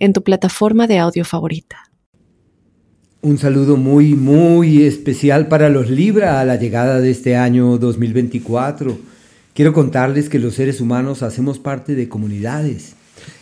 en 0.00 0.12
tu 0.12 0.24
plataforma 0.24 0.88
de 0.88 0.98
audio 0.98 1.24
favorita. 1.24 1.76
Un 3.22 3.38
saludo 3.38 3.76
muy, 3.76 4.14
muy 4.14 4.82
especial 4.82 5.46
para 5.46 5.68
los 5.68 5.88
Libra 5.90 6.40
a 6.40 6.44
la 6.44 6.56
llegada 6.56 7.00
de 7.00 7.10
este 7.10 7.36
año 7.36 7.78
2024. 7.78 8.98
Quiero 9.54 9.72
contarles 9.72 10.28
que 10.28 10.38
los 10.38 10.54
seres 10.54 10.80
humanos 10.80 11.22
hacemos 11.22 11.58
parte 11.58 11.94
de 11.94 12.08
comunidades 12.08 12.96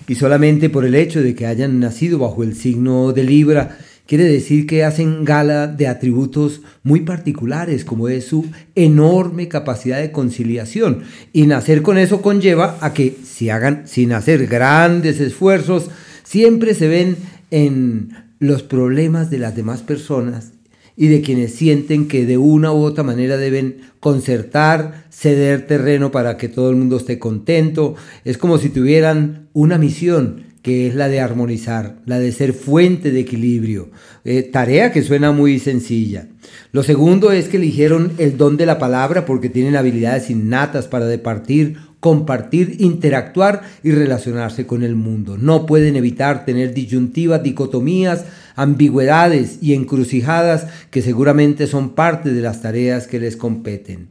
y 0.08 0.14
solamente 0.14 0.70
por 0.70 0.84
el 0.84 0.94
hecho 0.94 1.22
de 1.22 1.34
que 1.34 1.46
hayan 1.46 1.80
nacido 1.80 2.18
bajo 2.18 2.42
el 2.42 2.54
signo 2.54 3.12
de 3.12 3.24
Libra, 3.24 3.78
quiere 4.06 4.24
decir 4.24 4.66
que 4.66 4.84
hacen 4.84 5.24
gala 5.24 5.66
de 5.66 5.86
atributos 5.86 6.62
muy 6.82 7.00
particulares, 7.00 7.84
como 7.84 8.08
es 8.08 8.24
su 8.24 8.46
enorme 8.74 9.48
capacidad 9.48 10.00
de 10.00 10.10
conciliación. 10.10 11.02
Y 11.32 11.46
nacer 11.46 11.82
con 11.82 11.98
eso 11.98 12.22
conlleva 12.22 12.78
a 12.80 12.94
que 12.94 13.16
si 13.22 13.50
hagan 13.50 13.82
sin 13.86 14.12
hacer 14.12 14.46
grandes 14.46 15.20
esfuerzos, 15.20 15.90
siempre 16.28 16.74
se 16.74 16.88
ven 16.88 17.16
en 17.50 18.10
los 18.38 18.62
problemas 18.62 19.30
de 19.30 19.38
las 19.38 19.56
demás 19.56 19.80
personas 19.80 20.52
y 20.94 21.08
de 21.08 21.22
quienes 21.22 21.54
sienten 21.54 22.06
que 22.06 22.26
de 22.26 22.36
una 22.36 22.70
u 22.70 22.82
otra 22.82 23.02
manera 23.02 23.38
deben 23.38 23.78
concertar, 23.98 25.06
ceder 25.10 25.66
terreno 25.66 26.10
para 26.10 26.36
que 26.36 26.48
todo 26.50 26.68
el 26.68 26.76
mundo 26.76 26.98
esté 26.98 27.18
contento. 27.18 27.94
Es 28.26 28.36
como 28.36 28.58
si 28.58 28.68
tuvieran 28.68 29.48
una 29.54 29.78
misión 29.78 30.42
que 30.60 30.88
es 30.88 30.94
la 30.94 31.08
de 31.08 31.20
armonizar, 31.20 32.00
la 32.04 32.18
de 32.18 32.30
ser 32.32 32.52
fuente 32.52 33.10
de 33.10 33.20
equilibrio. 33.20 33.90
Eh, 34.24 34.42
tarea 34.42 34.92
que 34.92 35.02
suena 35.02 35.32
muy 35.32 35.58
sencilla. 35.58 36.28
Lo 36.72 36.82
segundo 36.82 37.32
es 37.32 37.48
que 37.48 37.56
eligieron 37.56 38.12
el 38.18 38.36
don 38.36 38.58
de 38.58 38.66
la 38.66 38.78
palabra 38.78 39.24
porque 39.24 39.48
tienen 39.48 39.76
habilidades 39.76 40.28
innatas 40.28 40.88
para 40.88 41.06
departir 41.06 41.76
compartir, 42.00 42.76
interactuar 42.78 43.62
y 43.82 43.90
relacionarse 43.90 44.66
con 44.66 44.82
el 44.82 44.94
mundo. 44.94 45.36
No 45.36 45.66
pueden 45.66 45.96
evitar 45.96 46.44
tener 46.44 46.72
disyuntivas, 46.72 47.42
dicotomías, 47.42 48.24
ambigüedades 48.54 49.58
y 49.60 49.74
encrucijadas 49.74 50.66
que 50.90 51.02
seguramente 51.02 51.66
son 51.66 51.90
parte 51.90 52.32
de 52.32 52.40
las 52.40 52.62
tareas 52.62 53.06
que 53.06 53.18
les 53.20 53.36
competen. 53.36 54.08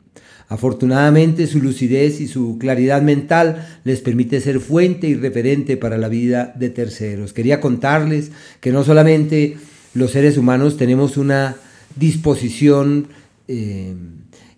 Afortunadamente 0.49 1.45
su 1.45 1.59
lucidez 1.59 2.21
y 2.21 2.27
su 2.27 2.57
claridad 2.57 3.01
mental 3.01 3.67
les 3.83 3.99
permite 3.99 4.39
ser 4.39 4.61
fuente 4.61 5.07
y 5.07 5.15
referente 5.15 5.75
para 5.75 5.97
la 5.97 6.07
vida 6.07 6.53
de 6.57 6.69
terceros. 6.69 7.33
Quería 7.33 7.59
contarles 7.59 8.31
que 8.61 8.71
no 8.71 8.85
solamente 8.85 9.57
los 9.93 10.11
seres 10.11 10.37
humanos 10.37 10.77
tenemos 10.77 11.17
una 11.17 11.57
disposición 11.97 13.07
eh, 13.49 13.93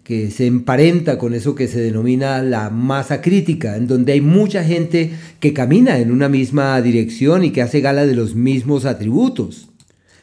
que 0.09 0.31
se 0.31 0.47
emparenta 0.47 1.19
con 1.19 1.35
eso 1.35 1.53
que 1.53 1.67
se 1.67 1.79
denomina 1.79 2.41
la 2.41 2.71
masa 2.71 3.21
crítica, 3.21 3.77
en 3.77 3.85
donde 3.85 4.13
hay 4.13 4.21
mucha 4.21 4.63
gente 4.63 5.11
que 5.39 5.53
camina 5.53 5.99
en 5.99 6.11
una 6.11 6.27
misma 6.27 6.81
dirección 6.81 7.43
y 7.43 7.51
que 7.51 7.61
hace 7.61 7.79
gala 7.79 8.07
de 8.07 8.15
los 8.15 8.33
mismos 8.33 8.85
atributos, 8.85 9.69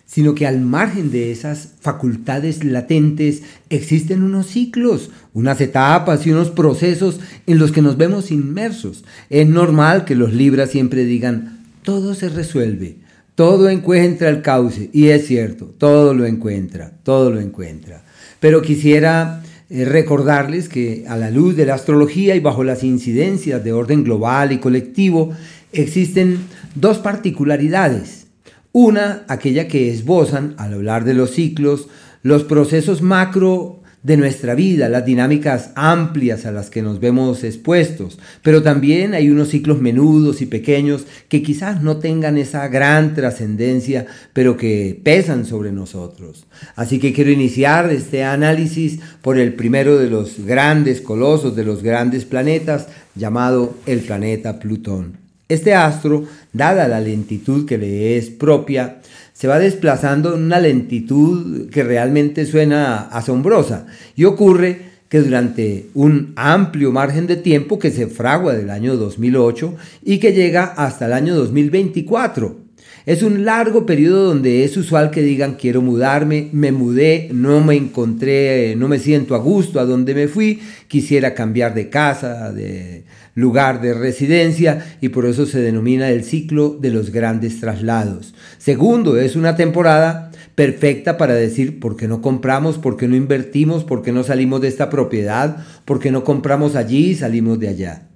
sino 0.04 0.34
que 0.34 0.44
al 0.44 0.60
margen 0.60 1.12
de 1.12 1.30
esas 1.30 1.74
facultades 1.78 2.64
latentes 2.64 3.42
existen 3.70 4.24
unos 4.24 4.48
ciclos, 4.48 5.10
unas 5.32 5.60
etapas 5.60 6.26
y 6.26 6.32
unos 6.32 6.50
procesos 6.50 7.20
en 7.46 7.60
los 7.60 7.70
que 7.70 7.80
nos 7.80 7.96
vemos 7.96 8.32
inmersos. 8.32 9.04
Es 9.30 9.46
normal 9.46 10.04
que 10.04 10.16
los 10.16 10.32
libras 10.32 10.70
siempre 10.70 11.04
digan, 11.04 11.60
todo 11.84 12.16
se 12.16 12.28
resuelve, 12.28 12.96
todo 13.36 13.68
encuentra 13.68 14.30
el 14.30 14.42
cauce, 14.42 14.90
y 14.92 15.10
es 15.10 15.28
cierto, 15.28 15.66
todo 15.78 16.12
lo 16.12 16.26
encuentra, 16.26 16.90
todo 17.04 17.30
lo 17.30 17.38
encuentra. 17.38 18.02
Pero 18.40 18.62
quisiera 18.62 19.44
recordarles 19.70 20.68
que 20.68 21.04
a 21.08 21.16
la 21.16 21.30
luz 21.30 21.56
de 21.56 21.66
la 21.66 21.74
astrología 21.74 22.36
y 22.36 22.40
bajo 22.40 22.62
las 22.62 22.84
incidencias 22.84 23.62
de 23.64 23.72
orden 23.72 24.04
global 24.04 24.52
y 24.52 24.58
colectivo 24.58 25.32
existen 25.72 26.38
dos 26.74 26.98
particularidades. 26.98 28.26
Una, 28.72 29.24
aquella 29.28 29.68
que 29.68 29.90
esbozan, 29.90 30.54
al 30.58 30.74
hablar 30.74 31.04
de 31.04 31.14
los 31.14 31.30
ciclos, 31.30 31.88
los 32.22 32.44
procesos 32.44 33.02
macro 33.02 33.82
de 34.06 34.16
nuestra 34.16 34.54
vida, 34.54 34.88
las 34.88 35.04
dinámicas 35.04 35.70
amplias 35.74 36.46
a 36.46 36.52
las 36.52 36.70
que 36.70 36.80
nos 36.80 37.00
vemos 37.00 37.42
expuestos, 37.42 38.20
pero 38.40 38.62
también 38.62 39.14
hay 39.14 39.30
unos 39.30 39.48
ciclos 39.48 39.80
menudos 39.80 40.40
y 40.42 40.46
pequeños 40.46 41.06
que 41.28 41.42
quizás 41.42 41.82
no 41.82 41.96
tengan 41.96 42.38
esa 42.38 42.68
gran 42.68 43.16
trascendencia, 43.16 44.06
pero 44.32 44.56
que 44.56 44.96
pesan 45.02 45.44
sobre 45.44 45.72
nosotros. 45.72 46.46
Así 46.76 47.00
que 47.00 47.12
quiero 47.12 47.32
iniciar 47.32 47.90
este 47.90 48.22
análisis 48.22 49.00
por 49.22 49.38
el 49.38 49.54
primero 49.54 49.98
de 49.98 50.08
los 50.08 50.38
grandes 50.46 51.00
colosos, 51.00 51.56
de 51.56 51.64
los 51.64 51.82
grandes 51.82 52.24
planetas, 52.24 52.86
llamado 53.16 53.76
el 53.86 54.02
planeta 54.02 54.60
Plutón. 54.60 55.25
Este 55.48 55.74
astro, 55.74 56.24
dada 56.52 56.88
la 56.88 57.00
lentitud 57.00 57.66
que 57.66 57.78
le 57.78 58.16
es 58.16 58.30
propia, 58.30 59.00
se 59.32 59.46
va 59.46 59.60
desplazando 59.60 60.34
en 60.34 60.42
una 60.42 60.58
lentitud 60.58 61.70
que 61.70 61.84
realmente 61.84 62.46
suena 62.46 63.02
asombrosa 63.02 63.86
y 64.16 64.24
ocurre 64.24 64.80
que 65.08 65.20
durante 65.20 65.86
un 65.94 66.32
amplio 66.34 66.90
margen 66.90 67.28
de 67.28 67.36
tiempo 67.36 67.78
que 67.78 67.92
se 67.92 68.08
fragua 68.08 68.54
del 68.54 68.70
año 68.70 68.96
2008 68.96 69.76
y 70.04 70.18
que 70.18 70.32
llega 70.32 70.64
hasta 70.64 71.06
el 71.06 71.12
año 71.12 71.36
2024. 71.36 72.66
Es 73.06 73.22
un 73.22 73.44
largo 73.44 73.86
periodo 73.86 74.24
donde 74.24 74.64
es 74.64 74.76
usual 74.76 75.12
que 75.12 75.22
digan 75.22 75.54
quiero 75.54 75.80
mudarme, 75.80 76.48
me 76.50 76.72
mudé, 76.72 77.28
no 77.32 77.60
me 77.60 77.76
encontré, 77.76 78.74
no 78.76 78.88
me 78.88 78.98
siento 78.98 79.36
a 79.36 79.38
gusto 79.38 79.78
a 79.78 79.84
donde 79.84 80.12
me 80.12 80.26
fui, 80.26 80.60
quisiera 80.88 81.34
cambiar 81.34 81.72
de 81.72 81.88
casa, 81.88 82.52
de 82.52 83.04
lugar 83.36 83.80
de 83.80 83.94
residencia 83.94 84.96
y 85.00 85.10
por 85.10 85.26
eso 85.26 85.46
se 85.46 85.60
denomina 85.60 86.10
el 86.10 86.24
ciclo 86.24 86.76
de 86.80 86.90
los 86.90 87.10
grandes 87.10 87.60
traslados. 87.60 88.34
Segundo, 88.58 89.18
es 89.18 89.36
una 89.36 89.54
temporada 89.54 90.32
perfecta 90.56 91.18
para 91.18 91.34
decir 91.34 91.78
por 91.78 91.96
qué 91.96 92.08
no 92.08 92.22
compramos, 92.22 92.78
por 92.78 92.96
qué 92.96 93.06
no 93.06 93.14
invertimos, 93.14 93.84
por 93.84 94.02
qué 94.02 94.10
no 94.10 94.24
salimos 94.24 94.62
de 94.62 94.68
esta 94.68 94.90
propiedad, 94.90 95.58
por 95.84 96.00
qué 96.00 96.10
no 96.10 96.24
compramos 96.24 96.74
allí 96.74 97.10
y 97.10 97.14
salimos 97.14 97.60
de 97.60 97.68
allá. 97.68 98.08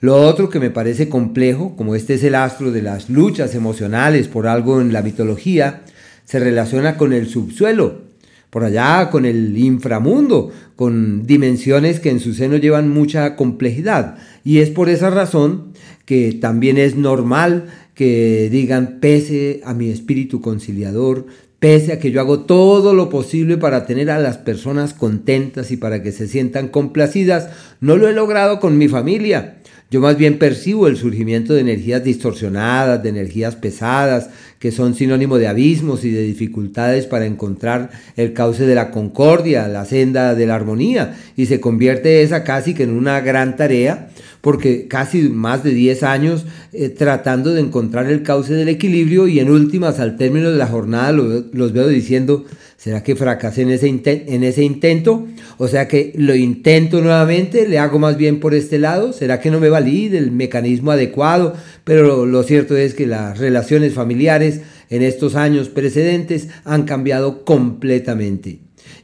Lo 0.00 0.16
otro 0.16 0.48
que 0.48 0.58
me 0.58 0.70
parece 0.70 1.08
complejo, 1.08 1.76
como 1.76 1.94
este 1.94 2.14
es 2.14 2.24
el 2.24 2.34
astro 2.34 2.72
de 2.72 2.82
las 2.82 3.08
luchas 3.08 3.54
emocionales 3.54 4.26
por 4.26 4.48
algo 4.48 4.80
en 4.80 4.92
la 4.92 5.02
mitología, 5.02 5.82
se 6.24 6.40
relaciona 6.40 6.96
con 6.96 7.12
el 7.12 7.28
subsuelo, 7.28 8.09
por 8.50 8.64
allá 8.64 9.10
con 9.10 9.24
el 9.24 9.56
inframundo, 9.56 10.50
con 10.76 11.26
dimensiones 11.26 12.00
que 12.00 12.10
en 12.10 12.20
su 12.20 12.34
seno 12.34 12.56
llevan 12.56 12.88
mucha 12.88 13.36
complejidad. 13.36 14.16
Y 14.44 14.58
es 14.58 14.70
por 14.70 14.88
esa 14.88 15.10
razón 15.10 15.72
que 16.04 16.32
también 16.32 16.76
es 16.76 16.96
normal 16.96 17.66
que 17.94 18.48
digan, 18.50 18.98
pese 19.00 19.60
a 19.64 19.74
mi 19.74 19.90
espíritu 19.90 20.40
conciliador, 20.40 21.26
pese 21.60 21.92
a 21.92 22.00
que 22.00 22.10
yo 22.10 22.20
hago 22.20 22.40
todo 22.40 22.94
lo 22.94 23.10
posible 23.10 23.58
para 23.58 23.86
tener 23.86 24.10
a 24.10 24.18
las 24.18 24.38
personas 24.38 24.94
contentas 24.94 25.70
y 25.70 25.76
para 25.76 26.02
que 26.02 26.10
se 26.10 26.26
sientan 26.26 26.68
complacidas, 26.68 27.50
no 27.80 27.96
lo 27.96 28.08
he 28.08 28.12
logrado 28.12 28.58
con 28.58 28.78
mi 28.78 28.88
familia. 28.88 29.58
Yo 29.90 30.00
más 30.00 30.16
bien 30.16 30.38
percibo 30.38 30.86
el 30.86 30.96
surgimiento 30.96 31.52
de 31.52 31.60
energías 31.60 32.02
distorsionadas, 32.04 33.02
de 33.02 33.08
energías 33.08 33.56
pesadas, 33.56 34.30
que 34.60 34.70
son 34.70 34.94
sinónimo 34.94 35.38
de 35.38 35.48
abismos 35.48 36.04
y 36.04 36.10
de 36.10 36.22
dificultades 36.22 37.06
para 37.06 37.24
encontrar 37.24 37.90
el 38.16 38.34
cauce 38.34 38.66
de 38.66 38.74
la 38.74 38.90
concordia, 38.90 39.66
la 39.68 39.86
senda 39.86 40.34
de 40.34 40.46
la 40.46 40.54
armonía, 40.54 41.16
y 41.34 41.46
se 41.46 41.60
convierte 41.60 42.22
esa 42.22 42.44
casi 42.44 42.74
que 42.74 42.82
en 42.82 42.90
una 42.90 43.22
gran 43.22 43.56
tarea, 43.56 44.10
porque 44.40 44.88
casi 44.88 45.22
más 45.28 45.62
de 45.62 45.72
10 45.72 46.02
años 46.02 46.46
eh, 46.72 46.88
tratando 46.88 47.52
de 47.52 47.60
encontrar 47.60 48.06
el 48.06 48.22
cauce 48.22 48.54
del 48.54 48.68
equilibrio 48.68 49.28
y 49.28 49.40
en 49.40 49.50
últimas 49.50 50.00
al 50.00 50.16
término 50.16 50.50
de 50.50 50.58
la 50.58 50.66
jornada 50.66 51.12
los 51.12 51.72
veo 51.72 51.88
diciendo, 51.88 52.44
¿será 52.76 53.02
que 53.02 53.16
fracasé 53.16 53.62
en 53.62 53.70
ese, 53.70 53.88
en 53.88 54.44
ese 54.44 54.62
intento? 54.62 55.26
O 55.58 55.68
sea 55.68 55.88
que 55.88 56.12
lo 56.16 56.34
intento 56.34 57.00
nuevamente, 57.00 57.68
le 57.68 57.78
hago 57.78 57.98
más 57.98 58.16
bien 58.16 58.40
por 58.40 58.54
este 58.54 58.78
lado, 58.78 59.12
¿será 59.12 59.40
que 59.40 59.50
no 59.50 59.60
me 59.60 59.68
valí 59.68 60.08
del 60.08 60.30
mecanismo 60.30 60.90
adecuado? 60.90 61.54
Pero 61.84 62.24
lo 62.24 62.42
cierto 62.42 62.76
es 62.76 62.94
que 62.94 63.06
las 63.06 63.38
relaciones 63.38 63.94
familiares 63.94 64.60
en 64.88 65.02
estos 65.02 65.36
años 65.36 65.68
precedentes 65.68 66.48
han 66.64 66.84
cambiado 66.84 67.44
completamente. 67.44 68.60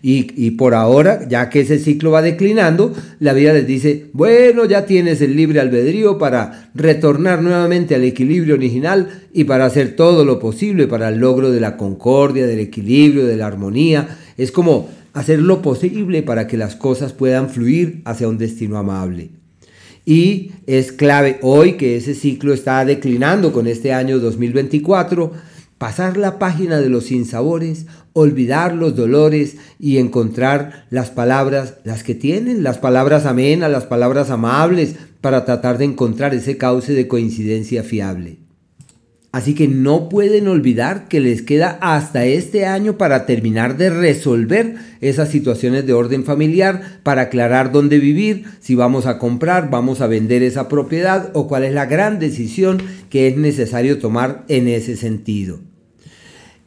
Y, 0.08 0.52
por 0.52 0.74
ahora, 0.74 1.26
ya 1.28 1.50
que 1.50 1.62
ese 1.62 1.80
ciclo 1.80 2.12
va 2.12 2.22
declinando, 2.22 2.94
la 3.18 3.32
vida 3.32 3.52
les 3.52 3.66
dice, 3.66 4.06
bueno, 4.12 4.64
ya 4.64 4.86
tienes 4.86 5.20
el 5.20 5.34
libre 5.34 5.58
albedrío 5.58 6.16
para 6.16 6.70
retornar 6.76 7.42
nuevamente 7.42 7.96
al 7.96 8.04
equilibrio 8.04 8.54
original 8.54 9.08
y 9.32 9.42
para 9.42 9.64
hacer 9.64 9.96
todo 9.96 10.24
lo 10.24 10.38
posible 10.38 10.86
para 10.86 11.08
el 11.08 11.18
logro 11.18 11.50
de 11.50 11.58
la 11.58 11.76
concordia, 11.76 12.46
del 12.46 12.60
equilibrio, 12.60 13.26
de 13.26 13.36
la 13.36 13.48
armonía. 13.48 14.16
Es 14.36 14.52
como 14.52 14.88
hacer 15.12 15.40
lo 15.40 15.60
posible 15.60 16.22
para 16.22 16.46
que 16.46 16.56
las 16.56 16.76
cosas 16.76 17.12
puedan 17.12 17.50
fluir 17.50 18.02
hacia 18.04 18.28
un 18.28 18.38
destino 18.38 18.78
amable. 18.78 19.30
Y 20.04 20.52
es 20.68 20.92
clave 20.92 21.40
hoy 21.42 21.72
que 21.72 21.96
ese 21.96 22.14
ciclo 22.14 22.54
está 22.54 22.84
declinando 22.84 23.52
con 23.52 23.66
este 23.66 23.92
año 23.92 24.20
2024 24.20 25.32
pasar 25.78 26.16
la 26.16 26.38
página 26.38 26.80
de 26.80 26.88
los 26.88 27.06
sinsabores, 27.06 27.86
olvidar 28.12 28.74
los 28.74 28.96
dolores 28.96 29.56
y 29.78 29.98
encontrar 29.98 30.86
las 30.90 31.10
palabras, 31.10 31.74
las 31.84 32.02
que 32.02 32.14
tienen, 32.14 32.62
las 32.62 32.78
palabras 32.78 33.26
amenas, 33.26 33.70
las 33.70 33.84
palabras 33.84 34.30
amables, 34.30 34.96
para 35.20 35.44
tratar 35.44 35.78
de 35.78 35.84
encontrar 35.84 36.34
ese 36.34 36.56
cauce 36.56 36.92
de 36.92 37.08
coincidencia 37.08 37.82
fiable. 37.82 38.38
Así 39.36 39.54
que 39.54 39.68
no 39.68 40.08
pueden 40.08 40.48
olvidar 40.48 41.08
que 41.08 41.20
les 41.20 41.42
queda 41.42 41.76
hasta 41.82 42.24
este 42.24 42.64
año 42.64 42.96
para 42.96 43.26
terminar 43.26 43.76
de 43.76 43.90
resolver 43.90 44.76
esas 45.02 45.28
situaciones 45.28 45.86
de 45.86 45.92
orden 45.92 46.24
familiar, 46.24 47.00
para 47.02 47.22
aclarar 47.22 47.70
dónde 47.70 47.98
vivir, 47.98 48.44
si 48.60 48.74
vamos 48.74 49.04
a 49.04 49.18
comprar, 49.18 49.68
vamos 49.68 50.00
a 50.00 50.06
vender 50.06 50.42
esa 50.42 50.70
propiedad 50.70 51.32
o 51.34 51.48
cuál 51.48 51.64
es 51.64 51.74
la 51.74 51.84
gran 51.84 52.18
decisión 52.18 52.78
que 53.10 53.28
es 53.28 53.36
necesario 53.36 53.98
tomar 53.98 54.46
en 54.48 54.68
ese 54.68 54.96
sentido. 54.96 55.60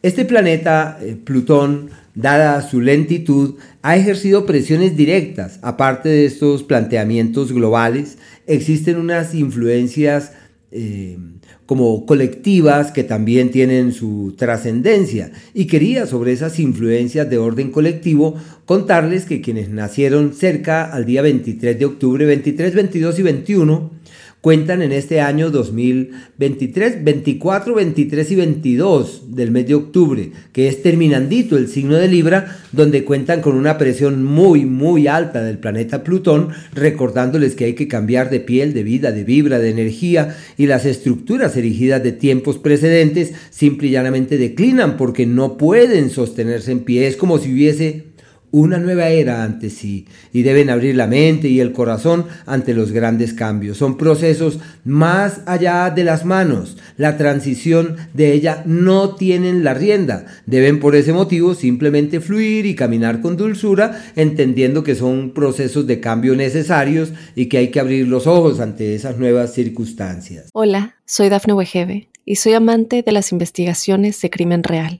Este 0.01 0.23
planeta, 0.23 0.97
eh, 1.01 1.17
Plutón, 1.21 1.89
dada 2.15 2.61
su 2.61 2.79
lentitud, 2.79 3.55
ha 3.81 3.97
ejercido 3.97 4.45
presiones 4.45 4.95
directas. 4.95 5.59
Aparte 5.61 6.07
de 6.07 6.25
estos 6.25 6.63
planteamientos 6.63 7.51
globales, 7.51 8.17
existen 8.47 8.97
unas 8.97 9.35
influencias 9.35 10.31
eh, 10.71 11.17
como 11.65 12.05
colectivas 12.05 12.91
que 12.91 13.03
también 13.03 13.51
tienen 13.51 13.91
su 13.91 14.35
trascendencia. 14.37 15.31
Y 15.53 15.65
quería 15.65 16.05
sobre 16.05 16.31
esas 16.31 16.59
influencias 16.59 17.29
de 17.29 17.37
orden 17.37 17.69
colectivo 17.69 18.35
contarles 18.65 19.25
que 19.25 19.41
quienes 19.41 19.69
nacieron 19.69 20.33
cerca 20.33 20.85
al 20.85 21.05
día 21.05 21.21
23 21.21 21.77
de 21.77 21.85
octubre, 21.85 22.25
23, 22.25 22.73
22 22.73 23.19
y 23.19 23.21
21, 23.21 23.91
cuentan 24.41 24.81
en 24.81 24.93
este 24.93 25.19
año 25.19 25.51
2023, 25.51 27.03
24, 27.03 27.75
23 27.75 28.31
y 28.31 28.35
22 28.35 29.35
del 29.35 29.51
mes 29.51 29.67
de 29.67 29.75
octubre, 29.75 30.31
que 30.53 30.67
es 30.67 30.81
terminandito 30.81 31.57
el 31.57 31.67
signo 31.67 31.95
de 31.95 32.07
Libra, 32.07 32.57
donde 32.71 33.03
cuentan 33.03 33.41
con 33.41 33.55
una 33.55 33.77
presión 33.77 34.23
muy, 34.23 34.65
muy 34.65 35.07
alta 35.07 35.43
del 35.43 35.57
planeta 35.57 36.03
Plutón, 36.03 36.49
recordándoles 36.73 37.55
que 37.55 37.65
hay 37.65 37.73
que 37.73 37.89
cambiar 37.89 38.29
de 38.29 38.39
piel, 38.39 38.73
de 38.73 38.83
vida, 38.83 39.11
de 39.11 39.23
vibra, 39.25 39.59
de 39.59 39.69
energía, 39.69 40.37
y 40.57 40.67
las 40.67 40.85
estructuras 40.85 41.57
erigidas 41.57 42.01
de 42.01 42.13
tiempos 42.13 42.57
precedentes 42.57 43.33
simple 43.49 43.89
y 43.89 43.91
llanamente 43.91 44.37
declinan 44.37 44.95
porque 44.95 45.25
no 45.25 45.57
pueden 45.57 46.09
sostenerse 46.09 46.71
en 46.71 46.79
pie. 46.79 47.07
Es 47.07 47.17
como 47.17 47.39
si 47.39 47.51
hubiese 47.51 48.08
una 48.51 48.77
nueva 48.77 49.09
era 49.09 49.43
ante 49.43 49.69
sí 49.69 50.07
y 50.33 50.43
deben 50.43 50.69
abrir 50.69 50.95
la 50.95 51.07
mente 51.07 51.47
y 51.47 51.59
el 51.59 51.71
corazón 51.71 52.25
ante 52.45 52.73
los 52.73 52.91
grandes 52.91 53.33
cambios. 53.33 53.77
Son 53.77 53.97
procesos 53.97 54.59
más 54.83 55.41
allá 55.45 55.89
de 55.89 56.03
las 56.03 56.25
manos. 56.25 56.77
La 56.97 57.17
transición 57.17 57.97
de 58.13 58.33
ella 58.33 58.63
no 58.65 59.15
tienen 59.15 59.63
la 59.63 59.73
rienda. 59.73 60.25
Deben 60.45 60.79
por 60.79 60.95
ese 60.95 61.13
motivo 61.13 61.53
simplemente 61.53 62.19
fluir 62.19 62.65
y 62.65 62.75
caminar 62.75 63.21
con 63.21 63.37
dulzura, 63.37 64.03
entendiendo 64.15 64.83
que 64.83 64.95
son 64.95 65.31
procesos 65.33 65.87
de 65.87 65.99
cambio 65.99 66.35
necesarios 66.35 67.13
y 67.35 67.47
que 67.47 67.57
hay 67.57 67.69
que 67.69 67.79
abrir 67.79 68.07
los 68.07 68.27
ojos 68.27 68.59
ante 68.59 68.95
esas 68.95 69.17
nuevas 69.17 69.53
circunstancias. 69.53 70.49
Hola, 70.53 70.95
soy 71.05 71.29
Dafne 71.29 71.53
Wegebe 71.53 72.09
y 72.25 72.35
soy 72.35 72.53
amante 72.53 73.03
de 73.03 73.11
las 73.11 73.31
investigaciones 73.31 74.21
de 74.21 74.29
crimen 74.29 74.63
real. 74.63 74.99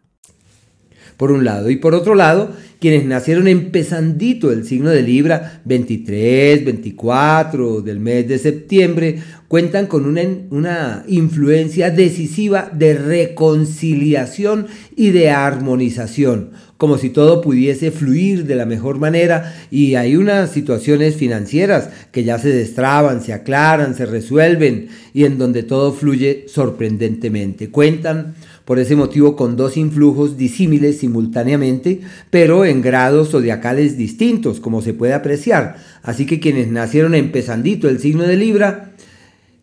por 1.21 1.31
un 1.31 1.45
lado. 1.45 1.69
Y 1.69 1.75
por 1.75 1.93
otro 1.93 2.15
lado, 2.15 2.49
quienes 2.79 3.05
nacieron 3.05 3.47
empezandito 3.47 4.51
el 4.51 4.65
signo 4.65 4.89
de 4.89 5.03
Libra, 5.03 5.61
23, 5.65 6.65
24 6.65 7.81
del 7.81 7.99
mes 7.99 8.27
de 8.27 8.39
septiembre, 8.39 9.19
cuentan 9.47 9.85
con 9.85 10.07
una, 10.07 10.23
una 10.49 11.03
influencia 11.07 11.91
decisiva 11.91 12.71
de 12.73 12.95
reconciliación 12.95 14.65
y 14.95 15.11
de 15.11 15.29
armonización 15.29 16.53
como 16.81 16.97
si 16.97 17.11
todo 17.11 17.41
pudiese 17.41 17.91
fluir 17.91 18.47
de 18.47 18.55
la 18.55 18.65
mejor 18.65 18.97
manera 18.97 19.53
y 19.69 19.93
hay 19.93 20.15
unas 20.15 20.49
situaciones 20.49 21.15
financieras 21.15 21.89
que 22.11 22.23
ya 22.23 22.39
se 22.39 22.49
destraban, 22.49 23.21
se 23.21 23.33
aclaran, 23.33 23.93
se 23.93 24.07
resuelven 24.07 24.87
y 25.13 25.25
en 25.25 25.37
donde 25.37 25.61
todo 25.61 25.93
fluye 25.93 26.45
sorprendentemente. 26.47 27.69
Cuentan 27.69 28.33
por 28.71 28.79
ese 28.79 28.95
motivo 28.95 29.35
con 29.35 29.57
dos 29.57 29.75
influjos 29.75 30.37
disímiles 30.37 30.99
simultáneamente, 30.99 31.99
pero 32.29 32.63
en 32.63 32.81
grados 32.81 33.31
zodiacales 33.31 33.97
distintos, 33.97 34.61
como 34.61 34.81
se 34.81 34.93
puede 34.93 35.13
apreciar. 35.13 35.75
Así 36.03 36.25
que 36.25 36.39
quienes 36.39 36.69
nacieron 36.69 37.13
empezandito 37.13 37.89
el 37.89 37.99
signo 37.99 38.23
de 38.23 38.37
Libra, 38.37 38.93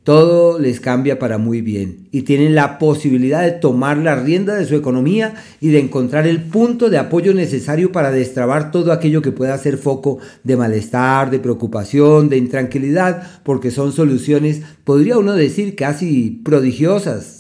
todo 0.03 0.59
les 0.59 0.81
cambia 0.81 1.19
para 1.19 1.39
muy 1.39 1.63
bien 1.63 2.09
y 2.13 2.21
tienen 2.23 2.55
la 2.55 2.79
posibilidad 2.79 3.43
de 3.43 3.53
tomar 3.53 3.97
la 3.97 4.15
rienda 4.15 4.57
de 4.57 4.67
su 4.67 4.75
economía 4.75 5.37
y 5.59 5.69
de 5.69 5.81
encontrar 5.81 6.27
el 6.27 6.43
punto 6.43 6.91
de 6.91 6.99
apoyo 6.99 7.33
necesario 7.33 7.93
para 7.93 8.11
destrabar 8.11 8.71
todo 8.71 8.93
aquello 8.93 9.23
que 9.23 9.33
pueda 9.33 9.57
ser 9.57 9.79
foco 9.79 10.19
de 10.45 10.59
malestar, 10.59 11.31
de 11.31 11.39
preocupación, 11.39 12.29
de 12.29 12.37
intranquilidad, 12.37 13.23
porque 13.43 13.71
son 13.71 13.93
soluciones, 13.93 14.61
podría 14.85 15.17
uno 15.17 15.33
decir, 15.33 15.77
casi 15.77 16.43
prodigiosas, 16.45 17.38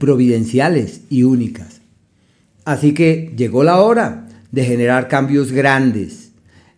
providenciales 0.00 1.02
y 1.10 1.22
únicas. 1.22 1.80
Así 2.64 2.92
que 2.94 3.32
llegó 3.36 3.62
la 3.62 3.80
hora 3.80 4.26
de 4.50 4.64
generar 4.64 5.06
cambios 5.06 5.52
grandes. 5.52 6.30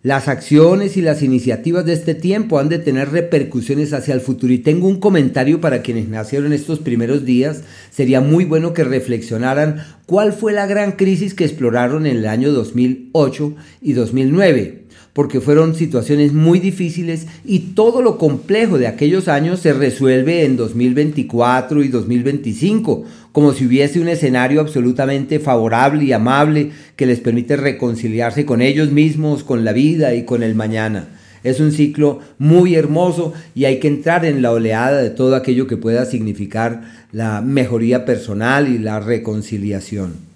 Las 0.02 0.26
acciones 0.26 0.96
y 0.96 1.02
las 1.02 1.22
iniciativas 1.22 1.84
de 1.84 1.92
este 1.92 2.16
tiempo 2.16 2.58
han 2.58 2.68
de 2.68 2.80
tener 2.80 3.10
repercusiones 3.10 3.92
hacia 3.92 4.14
el 4.14 4.20
futuro 4.20 4.52
y 4.52 4.58
tengo 4.58 4.88
un 4.88 4.98
comentario 4.98 5.60
para 5.60 5.80
quienes 5.80 6.08
nacieron 6.08 6.52
estos 6.52 6.80
primeros 6.80 7.24
días. 7.24 7.62
Sería 7.90 8.20
muy 8.20 8.44
bueno 8.44 8.74
que 8.74 8.82
reflexionaran 8.82 9.84
cuál 10.06 10.32
fue 10.32 10.52
la 10.52 10.66
gran 10.66 10.92
crisis 10.92 11.34
que 11.34 11.44
exploraron 11.44 12.04
en 12.06 12.16
el 12.16 12.26
año 12.26 12.50
2008 12.50 13.54
y 13.80 13.92
2009 13.92 14.81
porque 15.12 15.40
fueron 15.40 15.74
situaciones 15.74 16.32
muy 16.32 16.58
difíciles 16.58 17.26
y 17.44 17.58
todo 17.74 18.00
lo 18.00 18.16
complejo 18.16 18.78
de 18.78 18.86
aquellos 18.86 19.28
años 19.28 19.60
se 19.60 19.72
resuelve 19.72 20.44
en 20.44 20.56
2024 20.56 21.82
y 21.82 21.88
2025, 21.88 23.04
como 23.32 23.52
si 23.52 23.66
hubiese 23.66 24.00
un 24.00 24.08
escenario 24.08 24.60
absolutamente 24.60 25.38
favorable 25.38 26.04
y 26.04 26.12
amable 26.12 26.70
que 26.96 27.06
les 27.06 27.20
permite 27.20 27.56
reconciliarse 27.56 28.46
con 28.46 28.62
ellos 28.62 28.90
mismos, 28.90 29.44
con 29.44 29.64
la 29.64 29.72
vida 29.72 30.14
y 30.14 30.24
con 30.24 30.42
el 30.42 30.54
mañana. 30.54 31.08
Es 31.44 31.60
un 31.60 31.72
ciclo 31.72 32.20
muy 32.38 32.76
hermoso 32.76 33.34
y 33.54 33.64
hay 33.64 33.80
que 33.80 33.88
entrar 33.88 34.24
en 34.24 34.42
la 34.42 34.52
oleada 34.52 35.02
de 35.02 35.10
todo 35.10 35.34
aquello 35.34 35.66
que 35.66 35.76
pueda 35.76 36.06
significar 36.06 36.82
la 37.10 37.40
mejoría 37.42 38.04
personal 38.04 38.68
y 38.68 38.78
la 38.78 39.00
reconciliación. 39.00 40.31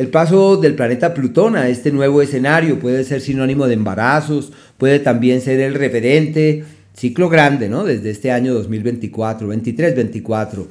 El 0.00 0.08
paso 0.08 0.56
del 0.56 0.76
planeta 0.76 1.12
Plutón 1.12 1.56
a 1.56 1.68
este 1.68 1.92
nuevo 1.92 2.22
escenario 2.22 2.78
puede 2.78 3.04
ser 3.04 3.20
sinónimo 3.20 3.66
de 3.66 3.74
embarazos, 3.74 4.50
puede 4.78 4.98
también 4.98 5.42
ser 5.42 5.60
el 5.60 5.74
referente, 5.74 6.64
ciclo 6.94 7.28
grande, 7.28 7.68
¿no? 7.68 7.84
Desde 7.84 8.08
este 8.08 8.32
año 8.32 8.54
2024, 8.54 9.46
23-24. 9.52 10.66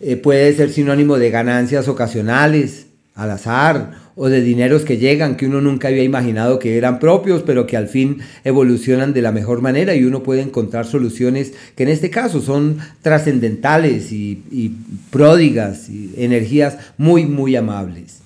Eh, 0.00 0.16
puede 0.18 0.54
ser 0.54 0.70
sinónimo 0.70 1.18
de 1.18 1.30
ganancias 1.30 1.88
ocasionales, 1.88 2.86
al 3.16 3.32
azar, 3.32 3.90
o 4.14 4.28
de 4.28 4.40
dineros 4.40 4.84
que 4.84 4.98
llegan 4.98 5.36
que 5.36 5.46
uno 5.46 5.60
nunca 5.60 5.88
había 5.88 6.04
imaginado 6.04 6.60
que 6.60 6.78
eran 6.78 7.00
propios, 7.00 7.42
pero 7.42 7.66
que 7.66 7.76
al 7.76 7.88
fin 7.88 8.18
evolucionan 8.44 9.12
de 9.12 9.22
la 9.22 9.32
mejor 9.32 9.62
manera 9.62 9.96
y 9.96 10.04
uno 10.04 10.22
puede 10.22 10.42
encontrar 10.42 10.86
soluciones 10.86 11.54
que 11.74 11.82
en 11.82 11.88
este 11.88 12.08
caso 12.08 12.40
son 12.40 12.78
trascendentales 13.02 14.12
y, 14.12 14.44
y 14.52 14.76
pródigas, 15.10 15.88
y 15.88 16.14
energías 16.18 16.78
muy, 16.98 17.26
muy 17.26 17.56
amables. 17.56 18.19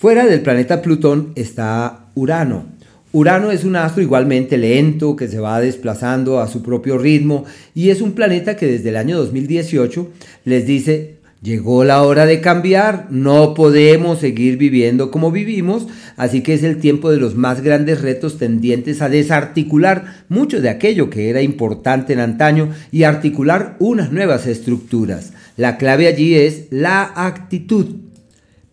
Fuera 0.00 0.24
del 0.24 0.40
planeta 0.40 0.80
Plutón 0.80 1.32
está 1.34 2.06
Urano. 2.14 2.64
Urano 3.12 3.50
es 3.50 3.64
un 3.64 3.76
astro 3.76 4.02
igualmente 4.02 4.56
lento 4.56 5.14
que 5.14 5.28
se 5.28 5.40
va 5.40 5.60
desplazando 5.60 6.40
a 6.40 6.48
su 6.48 6.62
propio 6.62 6.96
ritmo 6.96 7.44
y 7.74 7.90
es 7.90 8.00
un 8.00 8.12
planeta 8.12 8.56
que 8.56 8.64
desde 8.64 8.88
el 8.88 8.96
año 8.96 9.18
2018 9.18 10.08
les 10.46 10.66
dice, 10.66 11.16
llegó 11.42 11.84
la 11.84 12.02
hora 12.02 12.24
de 12.24 12.40
cambiar, 12.40 13.08
no 13.10 13.52
podemos 13.52 14.20
seguir 14.20 14.56
viviendo 14.56 15.10
como 15.10 15.30
vivimos, 15.30 15.86
así 16.16 16.40
que 16.40 16.54
es 16.54 16.62
el 16.62 16.78
tiempo 16.78 17.10
de 17.10 17.18
los 17.18 17.34
más 17.34 17.60
grandes 17.60 18.00
retos 18.00 18.38
tendientes 18.38 19.02
a 19.02 19.10
desarticular 19.10 20.24
mucho 20.30 20.62
de 20.62 20.70
aquello 20.70 21.10
que 21.10 21.28
era 21.28 21.42
importante 21.42 22.14
en 22.14 22.20
antaño 22.20 22.70
y 22.90 23.02
articular 23.02 23.76
unas 23.80 24.12
nuevas 24.12 24.46
estructuras. 24.46 25.34
La 25.58 25.76
clave 25.76 26.06
allí 26.06 26.36
es 26.36 26.68
la 26.70 27.02
actitud 27.02 28.09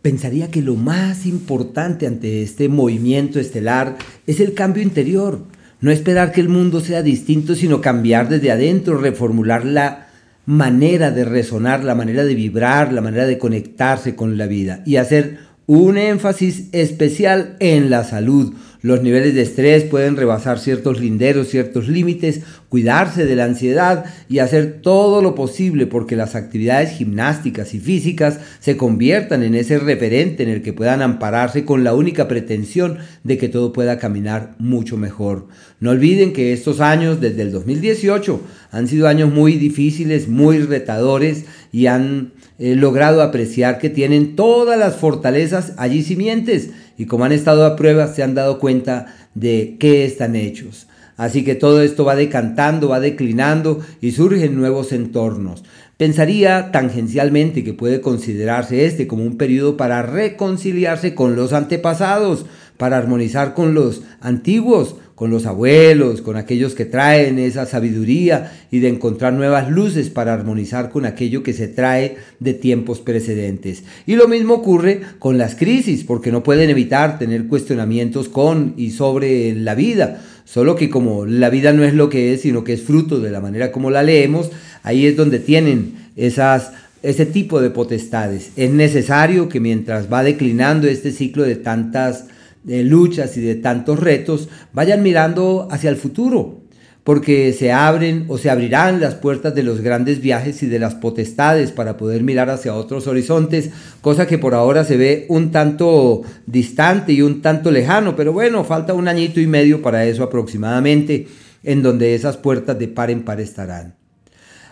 pensaría 0.01 0.49
que 0.49 0.61
lo 0.61 0.75
más 0.75 1.25
importante 1.25 2.07
ante 2.07 2.41
este 2.43 2.69
movimiento 2.69 3.39
estelar 3.39 3.97
es 4.25 4.39
el 4.39 4.53
cambio 4.53 4.83
interior. 4.83 5.43
No 5.79 5.91
esperar 5.91 6.31
que 6.31 6.41
el 6.41 6.49
mundo 6.49 6.79
sea 6.79 7.03
distinto, 7.03 7.53
sino 7.55 7.81
cambiar 7.81 8.29
desde 8.29 8.51
adentro, 8.51 8.97
reformular 8.97 9.65
la 9.65 10.07
manera 10.45 11.11
de 11.11 11.25
resonar, 11.25 11.83
la 11.83 11.93
manera 11.93 12.23
de 12.23 12.33
vibrar, 12.33 12.93
la 12.93 13.01
manera 13.01 13.27
de 13.27 13.37
conectarse 13.37 14.15
con 14.15 14.37
la 14.37 14.47
vida 14.47 14.81
y 14.85 14.95
hacer 14.95 15.39
un 15.67 15.97
énfasis 15.97 16.69
especial 16.71 17.57
en 17.59 17.89
la 17.89 18.05
salud, 18.05 18.53
los 18.87 19.03
niveles 19.03 19.35
de 19.35 19.41
estrés 19.41 19.83
pueden 19.83 20.15
rebasar 20.15 20.59
ciertos 20.59 20.99
linderos, 20.99 21.49
ciertos 21.49 21.89
límites, 21.89 22.41
cuidarse 22.69 23.25
de 23.25 23.35
la 23.35 23.43
ansiedad 23.43 24.05
y 24.29 24.39
hacer 24.39 24.79
todo 24.81 25.21
lo 25.21 25.35
posible 25.35 25.87
porque 25.87 26.15
las 26.15 26.35
actividades 26.35 26.91
gimnásticas 26.91 27.73
y 27.73 27.79
físicas 27.79 28.39
se 28.59 28.77
conviertan 28.77 29.43
en 29.43 29.55
ese 29.55 29.77
referente 29.77 30.43
en 30.43 30.49
el 30.49 30.61
que 30.61 30.73
puedan 30.73 31.01
ampararse 31.01 31.65
con 31.65 31.83
la 31.83 31.93
única 31.93 32.27
pretensión 32.27 32.97
de 33.23 33.37
que 33.37 33.49
todo 33.49 33.73
pueda 33.73 33.99
caminar 33.99 34.55
mucho 34.57 34.95
mejor. 34.95 35.47
No 35.79 35.91
olviden 35.91 36.33
que 36.33 36.53
estos 36.53 36.79
años, 36.79 37.19
desde 37.19 37.41
el 37.41 37.51
2018, 37.51 38.41
han 38.71 38.87
sido 38.87 39.07
años 39.07 39.31
muy 39.33 39.53
difíciles, 39.53 40.27
muy 40.27 40.59
retadores 40.59 41.45
y 41.71 41.87
han 41.87 42.31
eh, 42.57 42.75
logrado 42.75 43.21
apreciar 43.21 43.77
que 43.77 43.89
tienen 43.89 44.35
todas 44.35 44.79
las 44.79 44.95
fortalezas 44.95 45.73
allí 45.77 46.01
simientes 46.01 46.71
y 46.97 47.05
como 47.05 47.25
han 47.25 47.31
estado 47.31 47.65
a 47.65 47.75
prueba 47.75 48.07
se 48.07 48.23
han 48.23 48.35
dado 48.35 48.59
cuenta 48.59 49.15
de 49.35 49.77
qué 49.79 50.05
están 50.05 50.35
hechos. 50.35 50.87
Así 51.17 51.43
que 51.43 51.55
todo 51.55 51.81
esto 51.81 52.05
va 52.05 52.15
decantando, 52.15 52.89
va 52.89 52.99
declinando 52.99 53.79
y 54.01 54.11
surgen 54.11 54.55
nuevos 54.55 54.91
entornos. 54.91 55.63
Pensaría 55.97 56.71
tangencialmente 56.71 57.63
que 57.63 57.73
puede 57.73 58.01
considerarse 58.01 58.85
este 58.85 59.07
como 59.07 59.23
un 59.23 59.37
periodo 59.37 59.77
para 59.77 60.03
reconciliarse 60.03 61.15
con 61.15 61.35
los 61.35 61.53
antepasados, 61.53 62.45
para 62.77 62.97
armonizar 62.97 63.55
con 63.55 63.73
los 63.73 64.03
antiguos, 64.21 64.95
con 65.17 65.31
los 65.31 65.47
abuelos, 65.47 66.21
con 66.21 66.37
aquellos 66.37 66.75
que 66.75 66.85
traen 66.85 67.39
esa 67.39 67.65
sabiduría 67.65 68.51
y 68.69 68.81
de 68.81 68.89
encontrar 68.89 69.33
nuevas 69.33 69.67
luces 69.67 70.11
para 70.11 70.31
armonizar 70.31 70.91
con 70.91 71.07
aquello 71.07 71.41
que 71.41 71.53
se 71.53 71.67
trae 71.67 72.17
de 72.39 72.53
tiempos 72.53 72.99
precedentes. 72.99 73.81
Y 74.05 74.15
lo 74.15 74.27
mismo 74.27 74.53
ocurre 74.53 75.01
con 75.17 75.39
las 75.39 75.55
crisis, 75.55 76.03
porque 76.03 76.31
no 76.31 76.43
pueden 76.43 76.69
evitar 76.69 77.17
tener 77.17 77.47
cuestionamientos 77.47 78.29
con 78.29 78.75
y 78.77 78.91
sobre 78.91 79.55
la 79.55 79.73
vida. 79.73 80.21
Solo 80.45 80.75
que 80.75 80.91
como 80.91 81.25
la 81.25 81.49
vida 81.49 81.73
no 81.73 81.83
es 81.83 81.95
lo 81.95 82.09
que 82.09 82.35
es, 82.35 82.41
sino 82.41 82.63
que 82.63 82.73
es 82.73 82.83
fruto 82.83 83.19
de 83.19 83.31
la 83.31 83.41
manera 83.41 83.71
como 83.71 83.89
la 83.89 84.03
leemos, 84.03 84.51
ahí 84.83 85.07
es 85.07 85.17
donde 85.17 85.39
tienen 85.39 85.93
esas 86.15 86.73
ese 87.01 87.25
tipo 87.25 87.59
de 87.59 87.71
potestades. 87.71 88.51
Es 88.55 88.69
necesario 88.69 89.49
que 89.49 89.59
mientras 89.59 90.13
va 90.13 90.21
declinando 90.21 90.87
este 90.87 91.11
ciclo 91.11 91.41
de 91.41 91.55
tantas 91.55 92.25
de 92.67 92.83
luchas 92.83 93.37
y 93.37 93.41
de 93.41 93.55
tantos 93.55 93.99
retos, 93.99 94.49
vayan 94.73 95.01
mirando 95.01 95.69
hacia 95.71 95.89
el 95.89 95.95
futuro, 95.95 96.63
porque 97.05 97.53
se 97.53 97.71
abren 97.71 98.25
o 98.27 98.37
se 98.37 98.49
abrirán 98.49 98.99
las 98.99 99.15
puertas 99.15 99.55
de 99.55 99.63
los 99.63 99.79
grandes 99.79 100.19
viajes 100.19 100.61
y 100.63 100.67
de 100.67 100.77
las 100.77 100.93
potestades 100.95 101.71
para 101.71 101.95
poder 101.95 102.23
mirar 102.23 102.49
hacia 102.49 102.75
otros 102.75 103.07
horizontes, 103.07 103.69
cosa 104.01 104.27
que 104.27 104.37
por 104.37 104.53
ahora 104.53 104.83
se 104.83 104.97
ve 104.97 105.25
un 105.29 105.51
tanto 105.51 106.23
distante 106.45 107.13
y 107.13 107.21
un 107.21 107.41
tanto 107.41 107.71
lejano, 107.71 108.17
pero 108.17 108.33
bueno, 108.33 108.65
falta 108.65 108.93
un 108.93 109.07
añito 109.07 109.39
y 109.39 109.47
medio 109.47 109.81
para 109.81 110.03
eso 110.03 110.23
aproximadamente, 110.23 111.27
en 111.63 111.81
donde 111.81 112.15
esas 112.15 112.35
puertas 112.35 112.77
de 112.77 112.89
par 112.89 113.09
en 113.09 113.23
par 113.23 113.39
estarán. 113.39 113.95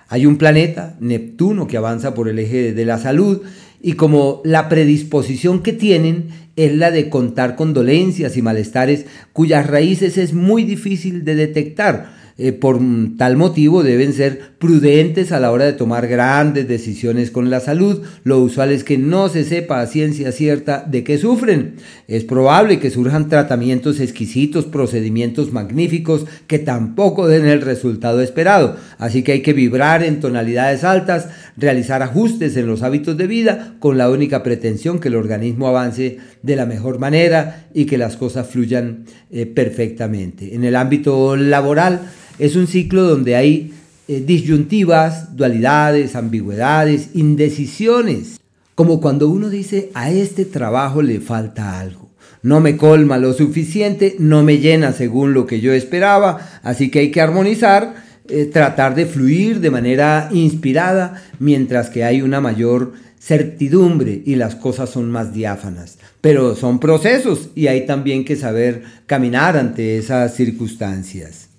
Hay 0.10 0.26
un 0.26 0.38
planeta, 0.38 0.98
Neptuno, 1.00 1.66
que 1.66 1.78
avanza 1.78 2.14
por 2.14 2.28
el 2.28 2.38
eje 2.40 2.74
de 2.74 2.86
la 2.86 3.00
salud 3.00 3.42
y 3.82 3.94
como 3.94 4.42
la 4.44 4.70
predisposición 4.70 5.62
que 5.62 5.74
tienen 5.74 6.30
es 6.56 6.74
la 6.74 6.92
de 6.92 7.10
contar 7.10 7.56
con 7.56 7.74
dolencias 7.74 8.38
y 8.38 8.42
malestares 8.42 9.06
cuyas 9.34 9.68
raíces 9.68 10.18
es 10.18 10.34
muy 10.34 10.64
difícil 10.64 11.26
de 11.26 11.36
detectar 11.36 12.16
eh, 12.38 12.52
por 12.52 12.82
tal 13.18 13.38
motivo 13.38 13.82
deben 13.82 14.12
ser 14.12 14.56
prudentes 14.60 15.32
a 15.32 15.40
la 15.40 15.54
hora 15.54 15.64
de 15.64 15.72
tomar 15.72 16.06
grandes 16.08 16.68
decisiones 16.68 17.32
con 17.32 17.50
la 17.50 17.62
salud. 17.62 18.02
Lo 18.26 18.40
usual 18.40 18.74
es 18.74 18.84
que 18.84 18.98
no 18.98 19.30
se 19.30 19.46
sepa 19.46 19.80
a 19.80 19.88
ciencia 19.88 20.34
cierta 20.34 20.84
de 20.86 21.06
qué 21.06 21.18
sufren. 21.18 21.76
Es 22.10 22.26
probable 22.26 22.80
que 22.80 22.90
surjan 22.90 23.30
tratamientos 23.30 24.02
exquisitos, 24.02 24.66
procedimientos 24.66 25.54
magníficos 25.54 26.26
que 26.48 26.60
tampoco 26.60 27.30
den 27.30 27.46
el 27.46 27.62
resultado 27.62 28.22
esperado. 28.22 28.76
Así 28.98 29.24
que 29.24 29.32
hay 29.32 29.42
que 29.42 29.54
vibrar 29.54 30.04
en 30.04 30.20
tonalidades 30.20 30.84
altas, 30.84 31.30
realizar 31.58 32.04
ajustes 32.04 32.58
en 32.58 32.68
los 32.68 32.82
hábitos 32.82 33.18
de 33.18 33.28
vida 33.28 33.76
con 33.80 33.98
la 33.98 34.10
única 34.10 34.44
pretensión 34.44 35.00
que 35.00 35.08
el 35.08 35.16
organismo 35.16 35.68
avance 35.68 36.18
de 36.42 36.56
la 36.56 36.66
mejor 36.66 37.00
manera 37.00 37.68
y 37.74 37.86
que 37.86 37.98
las 37.98 38.18
cosas 38.18 38.48
fluyan 38.48 39.06
eh, 39.32 39.46
perfectamente. 39.46 40.56
En 40.56 40.64
el 40.64 40.76
ámbito 40.76 41.36
laboral, 41.36 42.02
es 42.40 42.56
un 42.56 42.68
ciclo 42.68 43.04
donde 43.04 43.36
hay 43.36 43.74
eh, 44.08 44.24
disyuntivas, 44.26 45.36
dualidades, 45.36 46.16
ambigüedades, 46.16 47.10
indecisiones. 47.14 48.40
Como 48.76 49.00
cuando 49.00 49.30
uno 49.30 49.50
dice, 49.50 49.90
a 49.94 50.12
este 50.12 50.44
trabajo 50.46 51.02
le 51.02 51.22
falta 51.22 51.80
algo. 51.80 52.10
No 52.44 52.60
me 52.60 52.78
colma 52.78 53.18
lo 53.18 53.34
suficiente, 53.34 54.16
no 54.20 54.44
me 54.44 54.60
llena 54.60 54.92
según 54.92 55.34
lo 55.34 55.48
que 55.48 55.62
yo 55.62 55.74
esperaba, 55.74 56.60
así 56.62 56.92
que 56.92 57.00
hay 57.00 57.10
que 57.10 57.22
armonizar, 57.22 58.05
eh, 58.28 58.46
tratar 58.46 58.96
de 58.96 59.06
fluir 59.06 59.60
de 59.60 59.70
manera 59.70 60.30
inspirada, 60.32 61.24
mientras 61.40 61.90
que 61.90 62.04
hay 62.04 62.22
una 62.22 62.42
mayor 62.42 62.94
certidumbre 63.20 64.22
y 64.26 64.36
las 64.36 64.56
cosas 64.56 64.90
son 64.90 65.10
más 65.12 65.34
diáfanas. 65.34 65.98
Pero 66.22 66.56
son 66.56 66.80
procesos 66.80 67.50
y 67.56 67.68
hay 67.68 67.86
también 67.86 68.26
que 68.26 68.36
saber 68.36 68.84
caminar 69.06 69.58
ante 69.58 69.98
esas 69.98 70.36
circunstancias. 70.36 71.50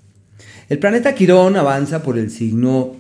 El 0.69 0.79
planeta 0.79 1.15
Quirón 1.15 1.57
avanza 1.57 2.03
por 2.03 2.19
el 2.19 2.31
signo 2.31 2.97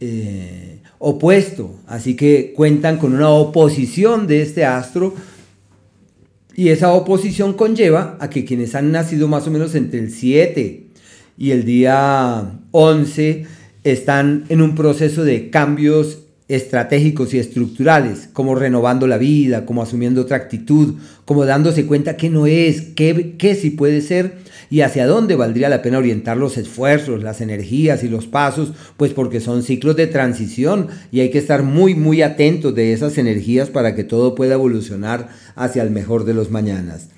eh, 0.00 0.80
opuesto, 0.98 1.80
así 1.86 2.14
que 2.14 2.52
cuentan 2.54 2.98
con 2.98 3.14
una 3.14 3.30
oposición 3.30 4.26
de 4.26 4.42
este 4.42 4.64
astro 4.64 5.14
y 6.54 6.70
esa 6.70 6.92
oposición 6.92 7.54
conlleva 7.54 8.16
a 8.20 8.28
que 8.28 8.44
quienes 8.44 8.74
han 8.74 8.90
nacido 8.90 9.28
más 9.28 9.46
o 9.46 9.50
menos 9.50 9.74
entre 9.74 10.00
el 10.00 10.10
7 10.10 10.87
y 11.38 11.52
el 11.52 11.64
día 11.64 12.60
11 12.72 13.46
están 13.84 14.44
en 14.48 14.60
un 14.60 14.74
proceso 14.74 15.24
de 15.24 15.50
cambios 15.50 16.18
estratégicos 16.48 17.32
y 17.34 17.38
estructurales, 17.38 18.28
como 18.32 18.54
renovando 18.54 19.06
la 19.06 19.18
vida, 19.18 19.64
como 19.66 19.82
asumiendo 19.82 20.22
otra 20.22 20.38
actitud, 20.38 20.94
como 21.24 21.44
dándose 21.44 21.86
cuenta 21.86 22.16
que 22.16 22.30
no 22.30 22.46
es, 22.46 22.82
que 22.96 23.58
sí 23.60 23.70
puede 23.70 24.00
ser 24.00 24.48
y 24.70 24.80
hacia 24.80 25.06
dónde 25.06 25.36
valdría 25.36 25.68
la 25.68 25.82
pena 25.82 25.98
orientar 25.98 26.36
los 26.36 26.58
esfuerzos, 26.58 27.22
las 27.22 27.40
energías 27.40 28.02
y 28.02 28.08
los 28.08 28.26
pasos, 28.26 28.72
pues 28.96 29.12
porque 29.12 29.40
son 29.40 29.62
ciclos 29.62 29.96
de 29.96 30.06
transición 30.06 30.88
y 31.10 31.20
hay 31.20 31.30
que 31.30 31.38
estar 31.38 31.62
muy 31.62 31.94
muy 31.94 32.22
atentos 32.22 32.74
de 32.74 32.92
esas 32.92 33.16
energías 33.18 33.70
para 33.70 33.94
que 33.94 34.04
todo 34.04 34.34
pueda 34.34 34.54
evolucionar 34.54 35.28
hacia 35.54 35.82
el 35.82 35.90
mejor 35.90 36.24
de 36.24 36.34
los 36.34 36.50
mañanas. 36.50 37.08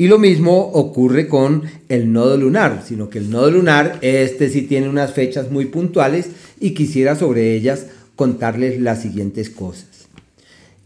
Y 0.00 0.08
lo 0.08 0.18
mismo 0.18 0.58
ocurre 0.72 1.28
con 1.28 1.64
el 1.90 2.10
nodo 2.10 2.38
lunar, 2.38 2.82
sino 2.88 3.10
que 3.10 3.18
el 3.18 3.28
nodo 3.28 3.50
lunar, 3.50 3.98
este 4.00 4.48
sí 4.48 4.62
tiene 4.62 4.88
unas 4.88 5.12
fechas 5.12 5.50
muy 5.50 5.66
puntuales 5.66 6.30
y 6.58 6.70
quisiera 6.70 7.16
sobre 7.16 7.54
ellas 7.54 7.84
contarles 8.16 8.80
las 8.80 9.02
siguientes 9.02 9.50
cosas. 9.50 10.08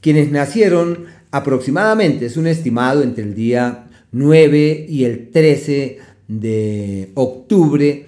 Quienes 0.01 0.33
nacieron 0.33 1.05
aproximadamente, 1.31 2.27
es 2.27 2.37
un 2.37 2.49
estimado 2.49 3.05
entre 3.05 3.23
el 3.23 3.37
día 3.37 3.87
9 4.11 4.87
y 4.89 5.05
el 5.05 5.31
13 5.31 5.99
de 6.27 7.11
octubre. 7.15 8.07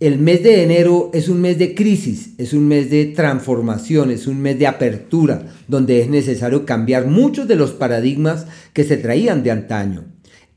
El 0.00 0.18
mes 0.18 0.42
de 0.42 0.62
enero 0.62 1.10
es 1.12 1.28
un 1.28 1.42
mes 1.42 1.58
de 1.58 1.74
crisis, 1.74 2.30
es 2.38 2.54
un 2.54 2.66
mes 2.68 2.88
de 2.90 3.04
transformación, 3.04 4.10
es 4.10 4.26
un 4.26 4.40
mes 4.40 4.58
de 4.58 4.66
apertura, 4.66 5.54
donde 5.66 6.00
es 6.00 6.08
necesario 6.08 6.64
cambiar 6.64 7.06
muchos 7.06 7.46
de 7.48 7.56
los 7.56 7.72
paradigmas 7.72 8.46
que 8.72 8.84
se 8.84 8.96
traían 8.96 9.42
de 9.42 9.50
antaño. 9.50 10.04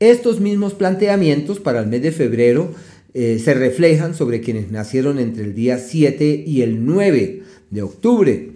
Estos 0.02 0.40
mismos 0.40 0.74
planteamientos 0.74 1.60
para 1.60 1.78
el 1.78 1.86
mes 1.86 2.02
de 2.02 2.10
febrero 2.10 2.72
eh, 3.14 3.38
se 3.38 3.54
reflejan 3.54 4.16
sobre 4.16 4.40
quienes 4.40 4.72
nacieron 4.72 5.20
entre 5.20 5.44
el 5.44 5.54
día 5.54 5.78
7 5.78 6.42
y 6.44 6.62
el 6.62 6.84
9 6.84 7.42
de 7.70 7.82
octubre. 7.82 8.50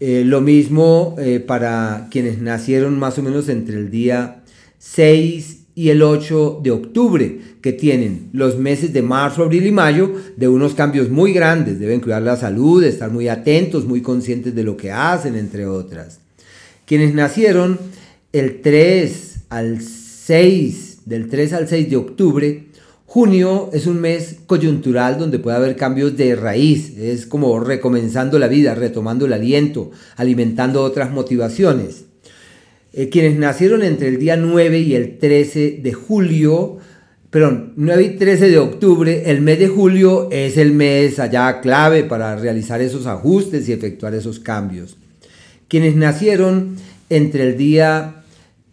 Eh, 0.00 0.24
lo 0.26 0.40
mismo 0.40 1.14
eh, 1.20 1.38
para 1.38 2.08
quienes 2.10 2.40
nacieron 2.40 2.98
más 2.98 3.16
o 3.16 3.22
menos 3.22 3.48
entre 3.48 3.76
el 3.76 3.92
día 3.92 4.42
6 4.80 5.58
y 5.76 5.90
el 5.90 6.02
8 6.02 6.62
de 6.64 6.72
octubre, 6.72 7.38
que 7.62 7.72
tienen 7.72 8.30
los 8.32 8.58
meses 8.58 8.92
de 8.92 9.02
marzo, 9.02 9.44
abril 9.44 9.68
y 9.68 9.70
mayo 9.70 10.12
de 10.36 10.48
unos 10.48 10.74
cambios 10.74 11.10
muy 11.10 11.32
grandes. 11.32 11.78
Deben 11.78 12.00
cuidar 12.00 12.22
la 12.22 12.36
salud, 12.36 12.82
estar 12.82 13.12
muy 13.12 13.28
atentos, 13.28 13.86
muy 13.86 14.02
conscientes 14.02 14.52
de 14.52 14.64
lo 14.64 14.76
que 14.76 14.90
hacen, 14.90 15.36
entre 15.36 15.64
otras. 15.64 16.18
Quienes 16.86 17.14
nacieron 17.14 17.78
el 18.32 18.62
3 18.62 19.34
al 19.50 19.80
6, 20.28 20.87
del 21.08 21.28
3 21.28 21.52
al 21.54 21.68
6 21.68 21.88
de 21.90 21.96
octubre, 21.96 22.64
junio 23.06 23.70
es 23.72 23.86
un 23.86 24.00
mes 24.00 24.36
coyuntural 24.46 25.18
donde 25.18 25.38
puede 25.38 25.56
haber 25.56 25.74
cambios 25.76 26.16
de 26.18 26.36
raíz, 26.36 26.98
es 26.98 27.24
como 27.24 27.58
recomenzando 27.60 28.38
la 28.38 28.46
vida, 28.46 28.74
retomando 28.74 29.24
el 29.24 29.32
aliento, 29.32 29.90
alimentando 30.16 30.82
otras 30.82 31.10
motivaciones. 31.10 32.04
Eh, 32.92 33.08
quienes 33.08 33.38
nacieron 33.38 33.82
entre 33.82 34.08
el 34.08 34.18
día 34.18 34.36
9 34.36 34.80
y 34.80 34.94
el 34.94 35.18
13 35.18 35.80
de 35.82 35.92
julio, 35.94 36.76
perdón, 37.30 37.72
9 37.76 38.02
y 38.02 38.16
13 38.16 38.50
de 38.50 38.58
octubre, 38.58 39.30
el 39.30 39.40
mes 39.40 39.58
de 39.58 39.68
julio 39.68 40.28
es 40.30 40.58
el 40.58 40.72
mes 40.72 41.18
allá 41.18 41.60
clave 41.62 42.04
para 42.04 42.36
realizar 42.36 42.82
esos 42.82 43.06
ajustes 43.06 43.66
y 43.68 43.72
efectuar 43.72 44.14
esos 44.14 44.40
cambios. 44.40 44.98
Quienes 45.68 45.96
nacieron 45.96 46.76
entre 47.08 47.44
el 47.44 47.56
día 47.56 48.16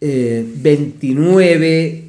eh, 0.00 0.44
29 0.62 2.05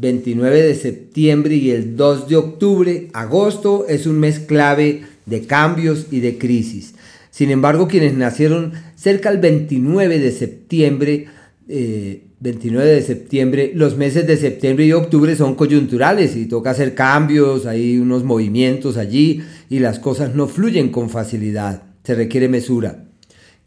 de 0.00 0.74
septiembre 0.74 1.56
y 1.56 1.70
el 1.70 1.96
2 1.96 2.28
de 2.28 2.36
octubre, 2.36 3.08
agosto 3.12 3.86
es 3.88 4.06
un 4.06 4.20
mes 4.20 4.38
clave 4.38 5.02
de 5.26 5.42
cambios 5.42 6.06
y 6.10 6.20
de 6.20 6.38
crisis. 6.38 6.94
Sin 7.30 7.50
embargo, 7.50 7.88
quienes 7.88 8.14
nacieron 8.14 8.72
cerca 8.94 9.30
del 9.30 9.40
29 9.40 10.18
de 10.18 10.30
septiembre, 10.30 11.26
29 11.66 12.90
eh, 12.90 12.94
de 12.94 13.02
septiembre, 13.02 13.72
los 13.74 13.96
meses 13.96 14.26
de 14.26 14.36
septiembre 14.36 14.86
y 14.86 14.92
octubre 14.92 15.34
son 15.34 15.56
coyunturales 15.56 16.36
y 16.36 16.46
toca 16.46 16.70
hacer 16.70 16.94
cambios, 16.94 17.66
hay 17.66 17.98
unos 17.98 18.22
movimientos 18.22 18.96
allí 18.96 19.42
y 19.68 19.80
las 19.80 19.98
cosas 19.98 20.34
no 20.34 20.46
fluyen 20.46 20.90
con 20.90 21.10
facilidad, 21.10 21.82
se 22.04 22.14
requiere 22.14 22.48
mesura. 22.48 23.07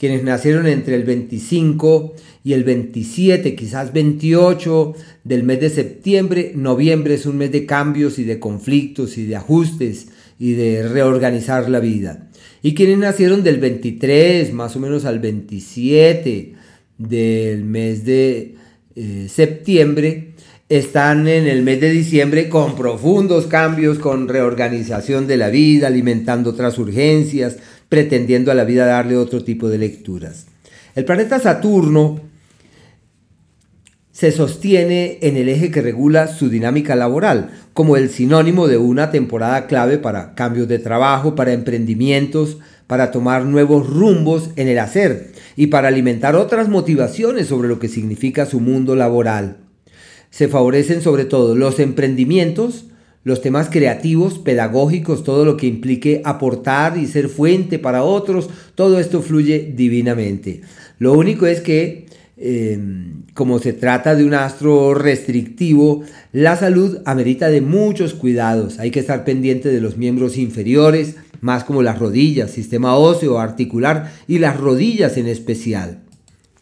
Quienes 0.01 0.23
nacieron 0.23 0.65
entre 0.65 0.95
el 0.95 1.03
25 1.03 2.15
y 2.43 2.53
el 2.53 2.63
27, 2.63 3.53
quizás 3.53 3.93
28 3.93 4.95
del 5.23 5.43
mes 5.43 5.59
de 5.59 5.69
septiembre, 5.69 6.53
noviembre 6.55 7.13
es 7.13 7.27
un 7.27 7.37
mes 7.37 7.51
de 7.51 7.67
cambios 7.67 8.17
y 8.17 8.23
de 8.23 8.39
conflictos 8.39 9.19
y 9.19 9.27
de 9.27 9.35
ajustes 9.35 10.07
y 10.39 10.53
de 10.53 10.89
reorganizar 10.89 11.69
la 11.69 11.79
vida. 11.79 12.31
Y 12.63 12.73
quienes 12.73 12.97
nacieron 12.97 13.43
del 13.43 13.59
23 13.59 14.51
más 14.53 14.75
o 14.75 14.79
menos 14.79 15.05
al 15.05 15.19
27 15.19 16.55
del 16.97 17.63
mes 17.63 18.03
de 18.03 18.55
eh, 18.95 19.27
septiembre 19.29 20.31
están 20.67 21.27
en 21.27 21.45
el 21.45 21.61
mes 21.61 21.79
de 21.79 21.91
diciembre 21.91 22.49
con 22.49 22.75
profundos 22.75 23.45
cambios, 23.45 23.99
con 23.99 24.27
reorganización 24.27 25.27
de 25.27 25.37
la 25.37 25.49
vida, 25.49 25.87
alimentando 25.87 26.49
otras 26.49 26.79
urgencias, 26.79 27.57
pretendiendo 27.91 28.53
a 28.53 28.55
la 28.55 28.63
vida 28.63 28.85
darle 28.85 29.17
otro 29.17 29.43
tipo 29.43 29.67
de 29.67 29.77
lecturas. 29.77 30.45
El 30.95 31.03
planeta 31.03 31.41
Saturno 31.41 32.21
se 34.13 34.31
sostiene 34.31 35.19
en 35.21 35.35
el 35.35 35.49
eje 35.49 35.71
que 35.71 35.81
regula 35.81 36.29
su 36.29 36.47
dinámica 36.47 36.95
laboral, 36.95 37.49
como 37.73 37.97
el 37.97 38.09
sinónimo 38.09 38.69
de 38.69 38.77
una 38.77 39.11
temporada 39.11 39.67
clave 39.67 39.97
para 39.97 40.35
cambios 40.35 40.69
de 40.69 40.79
trabajo, 40.79 41.35
para 41.35 41.51
emprendimientos, 41.51 42.59
para 42.87 43.11
tomar 43.11 43.43
nuevos 43.43 43.89
rumbos 43.89 44.51
en 44.55 44.69
el 44.69 44.79
hacer 44.79 45.33
y 45.57 45.67
para 45.67 45.89
alimentar 45.89 46.37
otras 46.37 46.69
motivaciones 46.69 47.47
sobre 47.47 47.67
lo 47.67 47.79
que 47.79 47.89
significa 47.89 48.45
su 48.45 48.61
mundo 48.61 48.95
laboral. 48.95 49.57
Se 50.29 50.47
favorecen 50.47 51.01
sobre 51.01 51.25
todo 51.25 51.57
los 51.57 51.77
emprendimientos, 51.81 52.85
los 53.23 53.41
temas 53.41 53.69
creativos, 53.69 54.39
pedagógicos, 54.39 55.23
todo 55.23 55.45
lo 55.45 55.57
que 55.57 55.67
implique 55.67 56.21
aportar 56.25 56.97
y 56.97 57.05
ser 57.05 57.29
fuente 57.29 57.77
para 57.77 58.03
otros, 58.03 58.49
todo 58.75 58.99
esto 58.99 59.21
fluye 59.21 59.73
divinamente. 59.75 60.61
Lo 60.97 61.13
único 61.13 61.45
es 61.45 61.61
que, 61.61 62.07
em, 62.37 63.23
como 63.33 63.59
se 63.59 63.73
trata 63.73 64.15
de 64.15 64.25
un 64.25 64.33
astro 64.33 64.93
restrictivo, 64.93 66.03
la 66.31 66.55
salud 66.55 66.99
amerita 67.05 67.49
de 67.49 67.61
muchos 67.61 68.13
cuidados. 68.13 68.79
Hay 68.79 68.91
que 68.91 68.99
estar 68.99 69.23
pendiente 69.23 69.69
de 69.69 69.81
los 69.81 69.97
miembros 69.97 70.37
inferiores, 70.37 71.15
más 71.41 71.63
como 71.63 71.83
las 71.83 71.99
rodillas, 71.99 72.51
sistema 72.51 72.95
óseo, 72.95 73.39
articular 73.39 74.11
y 74.27 74.39
las 74.39 74.57
rodillas 74.57 75.17
en 75.17 75.27
especial. 75.27 76.01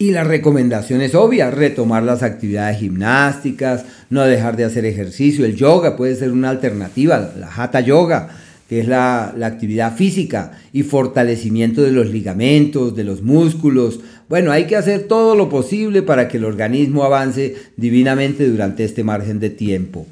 Y 0.02 0.12
la 0.12 0.24
recomendación 0.24 1.02
es 1.02 1.14
obvia, 1.14 1.52
retomar 1.52 2.04
las 2.04 2.24
actividades 2.24 2.78
gimnásticas, 2.80 3.84
no 4.10 4.22
dejar 4.24 4.56
de 4.56 4.64
hacer 4.64 4.86
ejercicio. 4.86 5.44
El 5.44 5.58
yoga 5.58 5.98
puede 5.98 6.16
ser 6.16 6.32
una 6.32 6.52
alternativa, 6.52 7.34
la 7.38 7.54
hatha 7.54 7.82
yoga, 7.82 8.30
que 8.70 8.80
es 8.80 8.88
la, 8.88 9.34
la, 9.36 9.48
actividad 9.48 9.94
física 9.98 10.54
y 10.72 10.84
fortalecimiento 10.84 11.82
de 11.82 11.92
los 11.92 12.08
ligamentos, 12.12 12.96
de 12.96 13.04
los 13.04 13.24
músculos. 13.24 14.00
Bueno, 14.30 14.54
hay 14.54 14.68
que 14.68 14.78
hacer 14.78 15.04
todo 15.04 15.36
lo 15.36 15.50
posible 15.50 16.02
para 16.02 16.30
que 16.30 16.38
el 16.38 16.46
organismo 16.46 17.04
avance 17.04 17.58
divinamente 17.76 18.48
durante 18.48 18.86
este 18.86 19.04
margen 19.04 19.42
de 19.42 19.50
tiempo. 19.50 20.08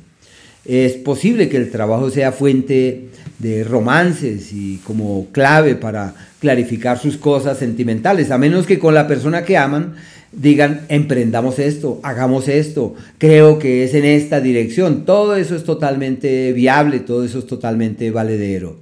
Es 0.68 0.94
posible 0.94 1.48
que 1.50 1.58
el 1.58 1.72
trabajo 1.72 2.10
sea 2.10 2.32
fuente 2.32 3.08
de 3.40 3.64
romances 3.64 4.52
y 4.52 4.78
como 4.84 5.28
clave 5.32 5.76
para 5.76 6.14
clarificar 6.40 7.00
sus 7.00 7.18
cosas 7.18 7.58
sentimentales, 7.58 8.32
a 8.32 8.38
menos 8.38 8.66
que 8.66 8.80
con 8.80 8.94
la 8.94 9.08
persona 9.08 9.44
que 9.44 9.58
aman 9.58 9.96
digan, 10.32 10.82
emprendamos 10.90 11.58
esto, 11.60 12.00
hagamos 12.04 12.48
esto, 12.48 12.96
creo 13.18 13.60
que 13.60 13.84
es 13.84 13.94
en 13.94 14.06
esta 14.06 14.42
dirección. 14.42 15.06
Todo 15.06 15.36
eso 15.36 15.56
es 15.56 15.64
totalmente 15.64 16.52
viable, 16.54 17.00
todo 17.00 17.24
eso 17.24 17.40
es 17.40 17.48
totalmente 17.48 18.12
valedero. 18.12 18.78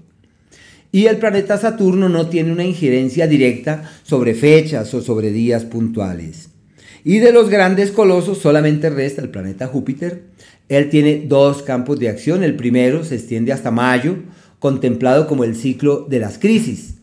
Y 0.92 1.08
el 1.08 1.18
planeta 1.18 1.58
Saturno 1.58 2.10
no 2.10 2.30
tiene 2.30 2.52
una 2.52 2.64
injerencia 2.64 3.28
directa 3.28 3.92
sobre 4.04 4.34
fechas 4.34 4.94
o 4.94 5.02
sobre 5.02 5.32
días 5.32 5.66
puntuales. 5.66 6.50
Y 7.04 7.20
de 7.20 7.32
los 7.32 7.50
grandes 7.50 7.92
colosos 7.92 8.40
solamente 8.40 8.90
resta 8.90 9.22
el 9.22 9.30
planeta 9.30 9.68
Júpiter. 9.68 10.24
Él 10.70 10.90
tiene 10.90 11.26
dos 11.28 11.62
campos 11.62 12.00
de 12.00 12.10
acción. 12.10 12.44
El 12.44 12.56
primero 12.56 13.04
se 13.04 13.16
extiende 13.16 13.54
hasta 13.54 13.72
mayo, 13.72 14.18
contemplado 14.60 15.28
como 15.28 15.44
el 15.44 15.56
ciclo 15.56 16.06
de 16.10 16.20
las 16.20 16.38
crisis. 16.38 16.96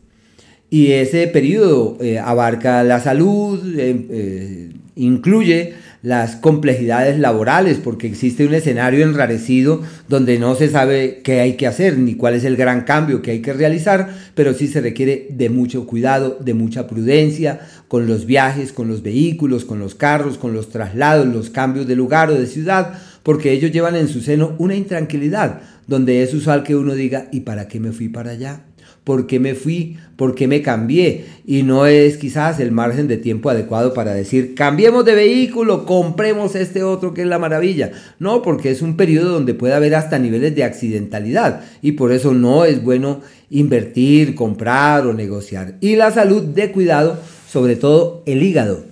Y 0.71 0.93
ese 0.93 1.27
periodo 1.27 1.99
eh, 2.01 2.19
abarca 2.19 2.83
la 2.83 2.99
salud, 2.99 3.61
eh, 3.79 4.07
eh, 4.11 4.73
incluye 4.97 5.75
las 6.03 6.35
complejidades 6.35 7.19
laborales, 7.19 7.77
porque 7.77 8.07
existe 8.07 8.47
un 8.47 8.55
escenario 8.55 9.05
enrarecido 9.05 9.83
donde 10.09 10.39
no 10.39 10.55
se 10.55 10.69
sabe 10.69 11.21
qué 11.23 11.41
hay 11.41 11.57
que 11.57 11.67
hacer 11.67 11.99
ni 11.99 12.15
cuál 12.15 12.35
es 12.35 12.45
el 12.45 12.57
gran 12.57 12.85
cambio 12.85 13.23
que 13.23 13.33
hay 13.33 13.43
que 13.43 13.53
realizar, 13.53 14.09
pero 14.35 14.55
sí 14.55 14.67
se 14.67 14.81
requiere 14.81 15.29
de 15.31 15.51
mucho 15.51 15.87
cuidado, 15.87 16.39
de 16.41 16.55
mucha 16.55 16.89
prudencia 16.89 17.61
con 17.87 18.07
los 18.07 18.25
viajes, 18.25 18.73
con 18.73 18.89
los 18.89 19.03
vehículos, 19.03 19.67
con 19.67 19.79
los 19.79 19.95
carros, 19.95 20.39
con 20.39 20.55
los 20.55 20.71
traslados, 20.71 21.27
los 21.27 21.51
cambios 21.51 21.87
de 21.87 21.97
lugar 21.97 22.31
o 22.31 22.35
de 22.35 22.47
ciudad, 22.47 22.95
porque 23.23 23.53
ellos 23.53 23.73
llevan 23.73 23.97
en 23.97 24.09
su 24.09 24.21
seno 24.21 24.55
una 24.59 24.75
intranquilidad, 24.75 25.61
donde 25.87 26.23
es 26.23 26.35
usual 26.35 26.63
que 26.63 26.77
uno 26.77 26.95
diga, 26.95 27.29
¿y 27.33 27.41
para 27.41 27.69
qué 27.69 27.81
me 27.81 27.93
fui 27.93 28.09
para 28.09 28.33
allá? 28.33 28.65
¿Por 29.05 29.27
qué 29.27 29.41
me 29.41 29.57
fui? 29.57 29.97
¿Por 30.15 30.37
qué 30.37 30.47
me 30.47 30.63
cambié? 30.63 31.25
Y 31.45 31.65
no 31.65 31.87
es 31.87 32.17
quizás 32.19 32.61
el 32.61 32.71
margen 32.71 33.09
de 33.09 33.17
tiempo 33.17 33.51
adecuado 33.51 33.95
para 33.95 34.15
decir, 34.15 34.55
cambiemos 34.55 35.05
de 35.05 35.17
vehículo, 35.17 35.87
compremos 35.87 36.55
este 36.55 36.85
otro 36.85 37.13
que 37.13 37.23
es 37.23 37.27
la 37.27 37.41
maravilla. 37.41 37.91
No, 38.21 38.43
porque 38.43 38.71
es 38.71 38.81
un 38.81 38.97
periodo 38.97 39.33
donde 39.33 39.55
puede 39.55 39.75
haber 39.75 39.97
hasta 39.97 40.21
niveles 40.21 40.55
de 40.55 40.63
accidentalidad 40.63 41.63
y 41.83 41.93
por 41.93 42.13
eso 42.13 42.33
no 42.33 42.65
es 42.65 42.83
bueno 42.85 43.23
invertir, 43.51 44.37
comprar 44.37 45.05
o 45.05 45.15
negociar. 45.15 45.75
Y 45.81 45.97
la 45.97 46.13
salud 46.13 46.43
de 46.43 46.71
cuidado, 46.71 47.19
sobre 47.49 47.75
todo 47.75 48.23
el 48.27 48.41
hígado. 48.45 48.92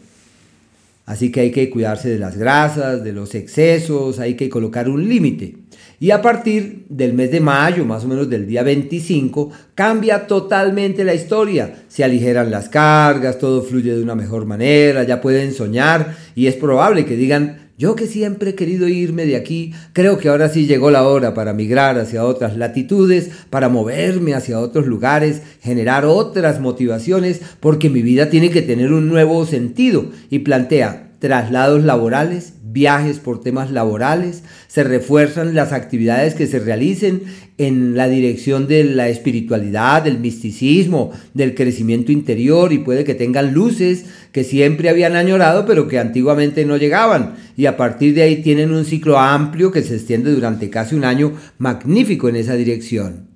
Así 1.11 1.33
que 1.33 1.41
hay 1.41 1.51
que 1.51 1.69
cuidarse 1.71 2.09
de 2.09 2.21
las 2.21 2.37
grasas, 2.37 3.03
de 3.03 3.13
los 3.13 3.35
excesos, 3.35 4.21
hay 4.21 4.35
que 4.35 4.49
colocar 4.49 4.89
un 4.89 5.09
límite. 5.09 5.57
Y 5.99 6.13
a 6.13 6.23
partir 6.23 6.87
del 6.89 7.15
mes 7.15 7.33
de 7.33 7.41
mayo, 7.41 7.85
más 7.85 8.05
o 8.05 8.07
menos 8.07 8.31
del 8.31 8.47
día 8.47 8.63
25, 8.63 9.51
cambia 9.75 10.29
totalmente 10.29 11.03
la 11.03 11.13
historia. 11.13 11.83
Se 11.89 12.05
aligeran 12.05 12.53
las 12.53 12.69
cargas, 12.69 13.39
todo 13.39 13.63
fluye 13.63 13.93
de 13.93 14.01
una 14.01 14.15
mejor 14.15 14.47
manera, 14.47 15.03
ya 15.03 15.21
pueden 15.21 15.53
soñar 15.53 16.17
y 16.37 16.47
es 16.47 16.55
probable 16.55 17.05
que 17.05 17.17
digan, 17.17 17.60
yo 17.81 17.97
que 17.97 18.07
siempre 18.07 18.51
he 18.51 18.55
querido 18.55 18.89
irme 18.89 19.25
de 19.25 19.37
aquí, 19.37 19.73
creo 19.95 20.19
que 20.19 20.29
ahora 20.29 20.51
sí 20.51 20.67
llegó 20.67 20.91
la 20.91 21.09
hora 21.09 21.33
para 21.33 21.55
migrar 21.55 21.99
hacia 21.99 22.27
otras 22.27 22.55
latitudes, 22.59 23.31
para 23.49 23.71
moverme 23.71 24.35
hacia 24.35 24.61
otros 24.61 24.87
lugares, 24.87 25.41
generar 25.63 26.05
otras 26.05 26.61
motivaciones, 26.61 27.41
porque 27.59 27.89
mi 27.89 28.03
vida 28.03 28.29
tiene 28.29 28.51
que 28.51 28.61
tener 28.61 28.93
un 28.93 29.09
nuevo 29.09 29.47
sentido. 29.47 30.11
Y 30.29 30.41
plantea, 30.41 31.10
traslados 31.21 31.85
laborales, 31.85 32.55
viajes 32.65 33.19
por 33.19 33.41
temas 33.41 33.71
laborales, 33.71 34.43
se 34.69 34.83
refuerzan 34.83 35.55
las 35.55 35.73
actividades 35.73 36.35
que 36.35 36.47
se 36.47 36.59
realicen 36.59 37.23
en 37.59 37.95
la 37.95 38.09
dirección 38.09 38.67
de 38.67 38.85
la 38.85 39.09
espiritualidad, 39.09 40.03
del 40.03 40.19
misticismo, 40.19 41.13
del 41.35 41.55
crecimiento 41.55 42.11
interior 42.11 42.73
y 42.73 42.79
puede 42.79 43.05
que 43.05 43.15
tengan 43.15 43.53
luces 43.53 44.07
que 44.33 44.45
siempre 44.45 44.89
habían 44.89 45.15
añorado 45.15 45.67
pero 45.67 45.87
que 45.87 45.99
antiguamente 45.99 46.65
no 46.65 46.79
llegaban 46.79 47.35
y 47.57 47.67
a 47.67 47.77
partir 47.77 48.15
de 48.15 48.23
ahí 48.23 48.43
tienen 48.43 48.73
un 48.73 48.87
ciclo 48.87 49.19
amplio 49.19 49.71
que 49.71 49.83
se 49.83 49.97
extiende 49.97 50.33
durante 50.33 50.71
casi 50.71 50.95
un 50.95 51.05
año 51.05 51.35
magnífico 51.59 52.31
en 52.31 52.37
esa 52.37 52.55
dirección. 52.55 53.29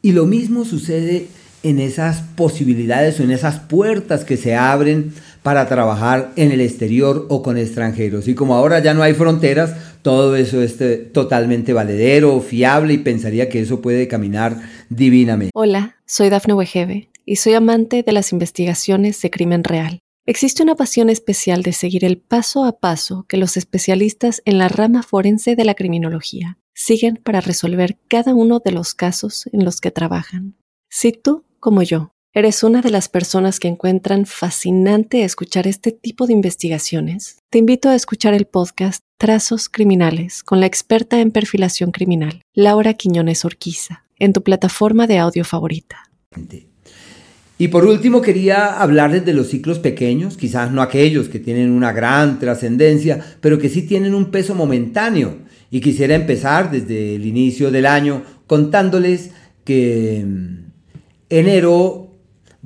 Y 0.00 0.12
lo 0.12 0.26
mismo 0.26 0.64
sucede 0.64 1.26
en 1.62 1.80
esas 1.80 2.22
posibilidades 2.36 3.18
o 3.18 3.24
en 3.24 3.32
esas 3.32 3.58
puertas 3.58 4.24
que 4.24 4.36
se 4.36 4.54
abren 4.54 5.12
para 5.42 5.68
trabajar 5.68 6.32
en 6.36 6.52
el 6.52 6.60
exterior 6.60 7.26
o 7.28 7.42
con 7.42 7.58
extranjeros. 7.58 8.28
Y 8.28 8.34
como 8.34 8.54
ahora 8.54 8.80
ya 8.80 8.94
no 8.94 9.02
hay 9.02 9.14
fronteras, 9.14 9.74
todo 10.02 10.36
eso 10.36 10.62
es 10.62 10.80
eh, 10.80 10.96
totalmente 10.96 11.72
valedero, 11.72 12.40
fiable 12.40 12.94
y 12.94 12.98
pensaría 12.98 13.48
que 13.48 13.60
eso 13.60 13.80
puede 13.80 14.08
caminar 14.08 14.56
divinamente. 14.88 15.52
Hola, 15.54 15.96
soy 16.06 16.30
Dafne 16.30 16.54
Wegebe 16.54 17.08
y 17.24 17.36
soy 17.36 17.54
amante 17.54 18.02
de 18.02 18.12
las 18.12 18.32
investigaciones 18.32 19.20
de 19.20 19.30
crimen 19.30 19.64
real. 19.64 20.00
Existe 20.26 20.62
una 20.62 20.74
pasión 20.74 21.08
especial 21.08 21.62
de 21.62 21.72
seguir 21.72 22.04
el 22.04 22.18
paso 22.18 22.64
a 22.64 22.78
paso 22.78 23.24
que 23.28 23.38
los 23.38 23.56
especialistas 23.56 24.42
en 24.44 24.58
la 24.58 24.68
rama 24.68 25.02
forense 25.02 25.56
de 25.56 25.64
la 25.64 25.74
criminología 25.74 26.58
siguen 26.74 27.18
para 27.24 27.40
resolver 27.40 27.98
cada 28.08 28.34
uno 28.34 28.60
de 28.62 28.72
los 28.72 28.94
casos 28.94 29.48
en 29.52 29.64
los 29.64 29.80
que 29.80 29.90
trabajan. 29.90 30.54
Si 30.90 31.12
tú, 31.12 31.44
como 31.60 31.82
yo, 31.82 32.12
¿Eres 32.38 32.62
una 32.62 32.82
de 32.82 32.90
las 32.92 33.08
personas 33.08 33.58
que 33.58 33.66
encuentran 33.66 34.24
fascinante 34.24 35.24
escuchar 35.24 35.66
este 35.66 35.90
tipo 35.90 36.28
de 36.28 36.34
investigaciones? 36.34 37.38
Te 37.50 37.58
invito 37.58 37.88
a 37.88 37.96
escuchar 37.96 38.32
el 38.32 38.46
podcast 38.46 39.02
Trazos 39.16 39.68
Criminales 39.68 40.44
con 40.44 40.60
la 40.60 40.66
experta 40.66 41.20
en 41.20 41.32
perfilación 41.32 41.90
criminal, 41.90 42.42
Laura 42.54 42.94
Quiñones 42.94 43.44
Orquiza, 43.44 44.04
en 44.20 44.32
tu 44.32 44.44
plataforma 44.44 45.08
de 45.08 45.18
audio 45.18 45.44
favorita. 45.44 46.12
Y 47.58 47.66
por 47.66 47.84
último 47.84 48.22
quería 48.22 48.80
hablarles 48.80 49.24
de 49.24 49.34
los 49.34 49.48
ciclos 49.48 49.80
pequeños, 49.80 50.36
quizás 50.36 50.70
no 50.70 50.80
aquellos 50.80 51.28
que 51.28 51.40
tienen 51.40 51.72
una 51.72 51.90
gran 51.90 52.38
trascendencia, 52.38 53.20
pero 53.40 53.58
que 53.58 53.68
sí 53.68 53.82
tienen 53.82 54.14
un 54.14 54.30
peso 54.30 54.54
momentáneo. 54.54 55.38
Y 55.72 55.80
quisiera 55.80 56.14
empezar 56.14 56.70
desde 56.70 57.16
el 57.16 57.26
inicio 57.26 57.72
del 57.72 57.86
año 57.86 58.22
contándoles 58.46 59.32
que 59.64 60.24
mm, 60.24 60.70
enero 61.30 62.07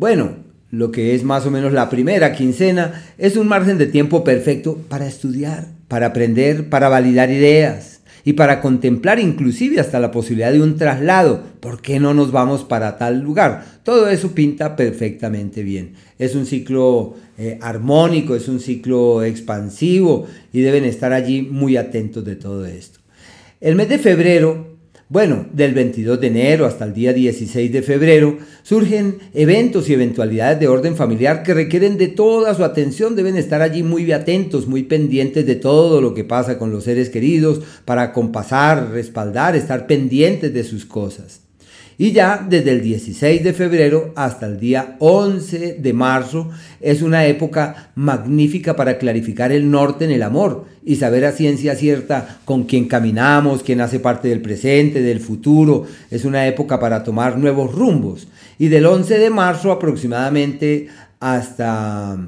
bueno, 0.02 0.34
lo 0.72 0.90
que 0.90 1.14
es 1.14 1.22
más 1.22 1.46
o 1.46 1.52
menos 1.52 1.72
la 1.72 1.88
primera 1.88 2.32
quincena 2.32 3.04
es 3.18 3.36
un 3.36 3.46
margen 3.46 3.78
de 3.78 3.86
tiempo 3.86 4.24
perfecto 4.24 4.76
para 4.88 5.06
estudiar, 5.06 5.68
para 5.86 6.06
aprender, 6.06 6.68
para 6.68 6.88
validar 6.88 7.30
ideas 7.30 8.00
y 8.24 8.32
para 8.32 8.60
contemplar 8.60 9.20
inclusive 9.20 9.78
hasta 9.78 10.00
la 10.00 10.10
posibilidad 10.10 10.50
de 10.50 10.60
un 10.60 10.76
traslado. 10.76 11.44
¿Por 11.60 11.80
qué 11.80 12.00
no 12.00 12.14
nos 12.14 12.32
vamos 12.32 12.64
para 12.64 12.98
tal 12.98 13.20
lugar? 13.20 13.64
Todo 13.84 14.08
eso 14.08 14.32
pinta 14.32 14.74
perfectamente 14.74 15.62
bien. 15.62 15.92
Es 16.18 16.34
un 16.34 16.46
ciclo 16.46 17.14
eh, 17.38 17.60
armónico, 17.60 18.34
es 18.34 18.48
un 18.48 18.58
ciclo 18.58 19.22
expansivo 19.22 20.26
y 20.52 20.62
deben 20.62 20.82
estar 20.82 21.12
allí 21.12 21.42
muy 21.42 21.76
atentos 21.76 22.24
de 22.24 22.34
todo 22.34 22.66
esto. 22.66 22.98
El 23.60 23.76
mes 23.76 23.88
de 23.88 24.00
febrero 24.00 24.71
bueno, 25.12 25.44
del 25.52 25.74
22 25.74 26.18
de 26.22 26.28
enero 26.28 26.64
hasta 26.64 26.86
el 26.86 26.94
día 26.94 27.12
16 27.12 27.70
de 27.70 27.82
febrero 27.82 28.38
surgen 28.62 29.18
eventos 29.34 29.90
y 29.90 29.92
eventualidades 29.92 30.58
de 30.58 30.68
orden 30.68 30.96
familiar 30.96 31.42
que 31.42 31.52
requieren 31.52 31.98
de 31.98 32.08
toda 32.08 32.54
su 32.54 32.64
atención. 32.64 33.14
Deben 33.14 33.36
estar 33.36 33.60
allí 33.60 33.82
muy 33.82 34.10
atentos, 34.10 34.66
muy 34.66 34.84
pendientes 34.84 35.44
de 35.44 35.56
todo 35.56 36.00
lo 36.00 36.14
que 36.14 36.24
pasa 36.24 36.56
con 36.56 36.72
los 36.72 36.84
seres 36.84 37.10
queridos 37.10 37.60
para 37.84 38.14
compasar, 38.14 38.90
respaldar, 38.92 39.54
estar 39.54 39.86
pendientes 39.86 40.54
de 40.54 40.64
sus 40.64 40.86
cosas. 40.86 41.42
Y 41.98 42.12
ya 42.12 42.44
desde 42.48 42.72
el 42.72 42.82
16 42.82 43.44
de 43.44 43.52
febrero 43.52 44.12
hasta 44.16 44.46
el 44.46 44.58
día 44.58 44.96
11 44.98 45.74
de 45.74 45.92
marzo 45.92 46.50
es 46.80 47.02
una 47.02 47.26
época 47.26 47.92
magnífica 47.94 48.74
para 48.74 48.98
clarificar 48.98 49.52
el 49.52 49.70
norte 49.70 50.04
en 50.04 50.10
el 50.10 50.22
amor 50.22 50.64
y 50.84 50.96
saber 50.96 51.24
a 51.24 51.32
ciencia 51.32 51.74
cierta 51.74 52.40
con 52.44 52.64
quién 52.64 52.88
caminamos, 52.88 53.62
quién 53.62 53.80
hace 53.80 54.00
parte 54.00 54.28
del 54.28 54.40
presente, 54.40 55.02
del 55.02 55.20
futuro. 55.20 55.84
Es 56.10 56.24
una 56.24 56.46
época 56.46 56.80
para 56.80 57.04
tomar 57.04 57.38
nuevos 57.38 57.72
rumbos. 57.72 58.28
Y 58.58 58.68
del 58.68 58.86
11 58.86 59.18
de 59.18 59.30
marzo 59.30 59.70
aproximadamente 59.70 60.88
hasta 61.20 62.18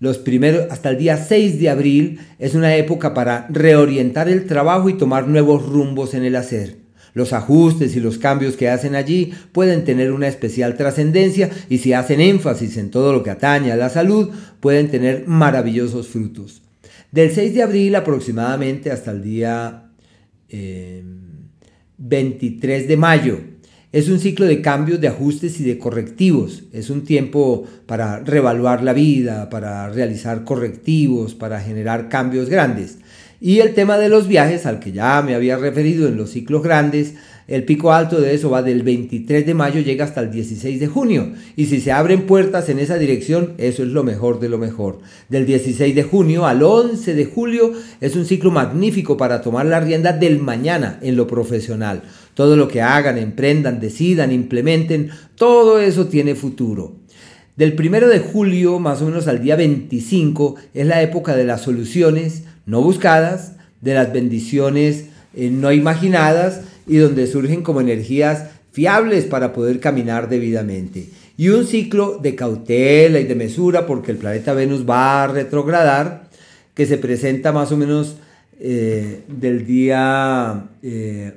los 0.00 0.18
primeros 0.18 0.70
hasta 0.70 0.90
el 0.90 0.98
día 0.98 1.16
6 1.16 1.58
de 1.60 1.70
abril 1.70 2.20
es 2.38 2.54
una 2.54 2.76
época 2.76 3.14
para 3.14 3.46
reorientar 3.48 4.28
el 4.28 4.46
trabajo 4.46 4.88
y 4.88 4.94
tomar 4.94 5.26
nuevos 5.28 5.66
rumbos 5.66 6.14
en 6.14 6.24
el 6.24 6.36
hacer. 6.36 6.83
Los 7.14 7.32
ajustes 7.32 7.96
y 7.96 8.00
los 8.00 8.18
cambios 8.18 8.56
que 8.56 8.68
hacen 8.68 8.96
allí 8.96 9.32
pueden 9.52 9.84
tener 9.84 10.12
una 10.12 10.28
especial 10.28 10.76
trascendencia 10.76 11.48
y 11.70 11.78
si 11.78 11.92
hacen 11.92 12.20
énfasis 12.20 12.76
en 12.76 12.90
todo 12.90 13.12
lo 13.12 13.22
que 13.22 13.30
atañe 13.30 13.72
a 13.72 13.76
la 13.76 13.88
salud, 13.88 14.30
pueden 14.60 14.90
tener 14.90 15.24
maravillosos 15.26 16.08
frutos. 16.08 16.60
Del 17.12 17.30
6 17.30 17.54
de 17.54 17.62
abril 17.62 17.94
aproximadamente 17.94 18.90
hasta 18.90 19.12
el 19.12 19.22
día 19.22 19.84
23 21.96 22.82
eh, 22.82 22.86
de 22.86 22.96
mayo. 22.96 23.38
Es 23.92 24.08
un 24.08 24.18
ciclo 24.18 24.46
de 24.46 24.60
cambios, 24.60 25.00
de 25.00 25.06
ajustes 25.06 25.60
y 25.60 25.62
de 25.62 25.78
correctivos. 25.78 26.64
Es 26.72 26.90
un 26.90 27.04
tiempo 27.04 27.64
para 27.86 28.18
revaluar 28.18 28.82
la 28.82 28.92
vida, 28.92 29.48
para 29.50 29.88
realizar 29.88 30.42
correctivos, 30.42 31.36
para 31.36 31.60
generar 31.60 32.08
cambios 32.08 32.48
grandes. 32.50 32.98
Y 33.46 33.60
el 33.60 33.74
tema 33.74 33.98
de 33.98 34.08
los 34.08 34.26
viajes, 34.26 34.64
al 34.64 34.80
que 34.80 34.90
ya 34.90 35.20
me 35.20 35.34
había 35.34 35.58
referido 35.58 36.08
en 36.08 36.16
los 36.16 36.30
ciclos 36.30 36.62
grandes, 36.62 37.12
el 37.46 37.64
pico 37.64 37.92
alto 37.92 38.18
de 38.18 38.34
eso 38.34 38.48
va 38.48 38.62
del 38.62 38.82
23 38.82 39.44
de 39.44 39.52
mayo, 39.52 39.82
llega 39.82 40.06
hasta 40.06 40.22
el 40.22 40.30
16 40.30 40.80
de 40.80 40.86
junio. 40.86 41.34
Y 41.54 41.66
si 41.66 41.78
se 41.82 41.92
abren 41.92 42.22
puertas 42.22 42.70
en 42.70 42.78
esa 42.78 42.96
dirección, 42.96 43.52
eso 43.58 43.82
es 43.82 43.90
lo 43.90 44.02
mejor 44.02 44.40
de 44.40 44.48
lo 44.48 44.56
mejor. 44.56 45.00
Del 45.28 45.44
16 45.44 45.94
de 45.94 46.04
junio 46.04 46.46
al 46.46 46.62
11 46.62 47.12
de 47.12 47.26
julio 47.26 47.72
es 48.00 48.16
un 48.16 48.24
ciclo 48.24 48.50
magnífico 48.50 49.18
para 49.18 49.42
tomar 49.42 49.66
la 49.66 49.80
rienda 49.80 50.14
del 50.14 50.38
mañana 50.38 50.98
en 51.02 51.14
lo 51.14 51.26
profesional. 51.26 52.00
Todo 52.32 52.56
lo 52.56 52.66
que 52.66 52.80
hagan, 52.80 53.18
emprendan, 53.18 53.78
decidan, 53.78 54.32
implementen, 54.32 55.10
todo 55.34 55.80
eso 55.80 56.06
tiene 56.06 56.34
futuro. 56.34 56.94
Del 57.56 57.76
1 57.78 58.08
de 58.08 58.20
julio, 58.20 58.78
más 58.78 59.02
o 59.02 59.04
menos 59.04 59.28
al 59.28 59.42
día 59.42 59.54
25, 59.54 60.56
es 60.72 60.86
la 60.86 61.02
época 61.02 61.36
de 61.36 61.44
las 61.44 61.60
soluciones, 61.60 62.44
no 62.66 62.82
buscadas, 62.82 63.52
de 63.80 63.94
las 63.94 64.12
bendiciones 64.12 65.06
eh, 65.34 65.50
no 65.50 65.72
imaginadas 65.72 66.62
y 66.86 66.96
donde 66.96 67.26
surgen 67.26 67.62
como 67.62 67.80
energías 67.80 68.46
fiables 68.72 69.24
para 69.24 69.52
poder 69.52 69.78
caminar 69.80 70.28
debidamente. 70.28 71.08
Y 71.36 71.48
un 71.48 71.66
ciclo 71.66 72.18
de 72.18 72.34
cautela 72.34 73.20
y 73.20 73.24
de 73.24 73.34
mesura 73.34 73.86
porque 73.86 74.12
el 74.12 74.18
planeta 74.18 74.54
Venus 74.54 74.88
va 74.88 75.24
a 75.24 75.26
retrogradar, 75.28 76.28
que 76.74 76.86
se 76.86 76.98
presenta 76.98 77.52
más 77.52 77.72
o 77.72 77.76
menos 77.76 78.16
eh, 78.60 79.22
del 79.28 79.66
día 79.66 80.70
eh, 80.82 81.34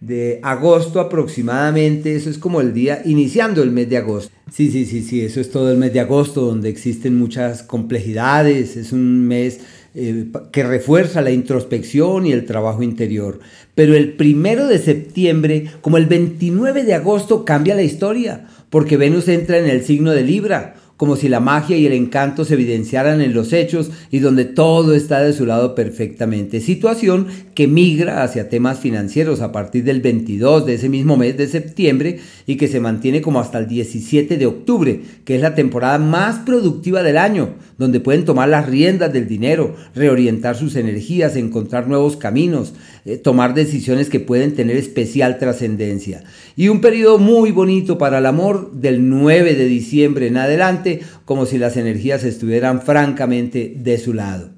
de 0.00 0.40
agosto 0.42 1.00
aproximadamente, 1.00 2.16
eso 2.16 2.28
es 2.28 2.38
como 2.38 2.60
el 2.60 2.74
día 2.74 3.02
iniciando 3.04 3.62
el 3.62 3.70
mes 3.70 3.88
de 3.88 3.98
agosto. 3.98 4.32
Sí, 4.50 4.70
sí, 4.70 4.84
sí, 4.84 5.02
sí, 5.02 5.22
eso 5.22 5.40
es 5.40 5.50
todo 5.50 5.70
el 5.70 5.78
mes 5.78 5.92
de 5.92 6.00
agosto 6.00 6.42
donde 6.42 6.68
existen 6.68 7.16
muchas 7.16 7.62
complejidades, 7.62 8.76
es 8.76 8.92
un 8.92 9.26
mes 9.26 9.60
eh, 9.94 10.26
que 10.52 10.62
refuerza 10.62 11.20
la 11.20 11.32
introspección 11.32 12.24
y 12.26 12.32
el 12.32 12.46
trabajo 12.46 12.82
interior. 12.82 13.40
Pero 13.74 13.94
el 13.94 14.14
primero 14.14 14.66
de 14.66 14.78
septiembre, 14.78 15.66
como 15.80 15.98
el 15.98 16.06
29 16.06 16.84
de 16.84 16.94
agosto, 16.94 17.44
cambia 17.44 17.74
la 17.74 17.82
historia, 17.82 18.46
porque 18.70 18.96
Venus 18.96 19.28
entra 19.28 19.58
en 19.58 19.66
el 19.66 19.84
signo 19.84 20.12
de 20.12 20.22
Libra, 20.22 20.76
como 21.02 21.16
si 21.16 21.28
la 21.28 21.40
magia 21.40 21.76
y 21.76 21.84
el 21.84 21.94
encanto 21.94 22.44
se 22.44 22.54
evidenciaran 22.54 23.20
en 23.20 23.34
los 23.34 23.52
hechos 23.52 23.90
y 24.12 24.20
donde 24.20 24.44
todo 24.44 24.94
está 24.94 25.20
de 25.20 25.32
su 25.32 25.46
lado 25.46 25.74
perfectamente. 25.74 26.60
Situación 26.60 27.26
que 27.56 27.66
migra 27.66 28.22
hacia 28.22 28.48
temas 28.48 28.78
financieros 28.78 29.40
a 29.40 29.50
partir 29.50 29.82
del 29.82 30.00
22 30.00 30.64
de 30.64 30.74
ese 30.74 30.88
mismo 30.88 31.16
mes 31.16 31.36
de 31.36 31.48
septiembre 31.48 32.20
y 32.46 32.54
que 32.54 32.68
se 32.68 32.78
mantiene 32.78 33.20
como 33.20 33.40
hasta 33.40 33.58
el 33.58 33.66
17 33.66 34.36
de 34.36 34.46
octubre, 34.46 35.00
que 35.24 35.34
es 35.34 35.40
la 35.42 35.56
temporada 35.56 35.98
más 35.98 36.36
productiva 36.38 37.02
del 37.02 37.18
año, 37.18 37.48
donde 37.78 37.98
pueden 37.98 38.24
tomar 38.24 38.48
las 38.48 38.68
riendas 38.68 39.12
del 39.12 39.26
dinero, 39.26 39.74
reorientar 39.96 40.54
sus 40.54 40.76
energías, 40.76 41.34
encontrar 41.34 41.88
nuevos 41.88 42.16
caminos, 42.16 42.74
eh, 43.04 43.16
tomar 43.16 43.54
decisiones 43.54 44.08
que 44.08 44.20
pueden 44.20 44.54
tener 44.54 44.76
especial 44.76 45.38
trascendencia. 45.38 46.22
Y 46.54 46.68
un 46.68 46.80
periodo 46.80 47.18
muy 47.18 47.50
bonito 47.50 47.98
para 47.98 48.18
el 48.18 48.26
amor 48.26 48.70
del 48.72 49.08
9 49.08 49.54
de 49.54 49.64
diciembre 49.64 50.28
en 50.28 50.36
adelante, 50.36 50.91
como 51.24 51.46
si 51.46 51.58
las 51.58 51.76
energías 51.76 52.24
estuvieran 52.24 52.82
francamente 52.82 53.74
de 53.76 53.98
su 53.98 54.14
lado. 54.14 54.50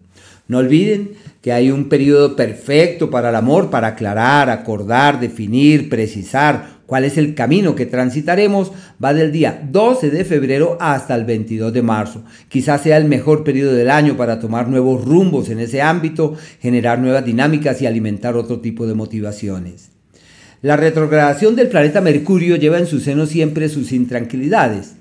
No 0.46 0.58
olviden 0.58 1.12
que 1.40 1.52
hay 1.52 1.70
un 1.70 1.88
periodo 1.88 2.36
perfecto 2.36 3.10
para 3.10 3.30
el 3.30 3.36
amor, 3.36 3.70
para 3.70 3.88
aclarar, 3.88 4.50
acordar, 4.50 5.18
definir, 5.20 5.88
precisar, 5.88 6.74
¿Cuál 6.86 7.04
es 7.04 7.16
el 7.16 7.34
camino 7.34 7.74
que 7.74 7.86
transitaremos? 7.86 8.70
Va 9.02 9.14
del 9.14 9.32
día 9.32 9.66
12 9.70 10.10
de 10.10 10.24
febrero 10.24 10.76
hasta 10.80 11.14
el 11.14 11.24
22 11.24 11.72
de 11.72 11.80
marzo. 11.80 12.22
Quizás 12.48 12.82
sea 12.82 12.98
el 12.98 13.06
mejor 13.06 13.42
periodo 13.42 13.72
del 13.72 13.88
año 13.88 14.18
para 14.18 14.38
tomar 14.38 14.68
nuevos 14.68 15.02
rumbos 15.02 15.48
en 15.48 15.60
ese 15.60 15.80
ámbito, 15.80 16.36
generar 16.60 16.98
nuevas 16.98 17.24
dinámicas 17.24 17.80
y 17.80 17.86
alimentar 17.86 18.36
otro 18.36 18.60
tipo 18.60 18.86
de 18.86 18.94
motivaciones. 18.94 19.90
La 20.60 20.76
retrogradación 20.76 21.56
del 21.56 21.68
planeta 21.68 22.02
Mercurio 22.02 22.56
lleva 22.56 22.78
en 22.78 22.86
su 22.86 23.00
seno 23.00 23.24
siempre 23.26 23.70
sus 23.70 23.92
intranquilidades. 23.92 24.94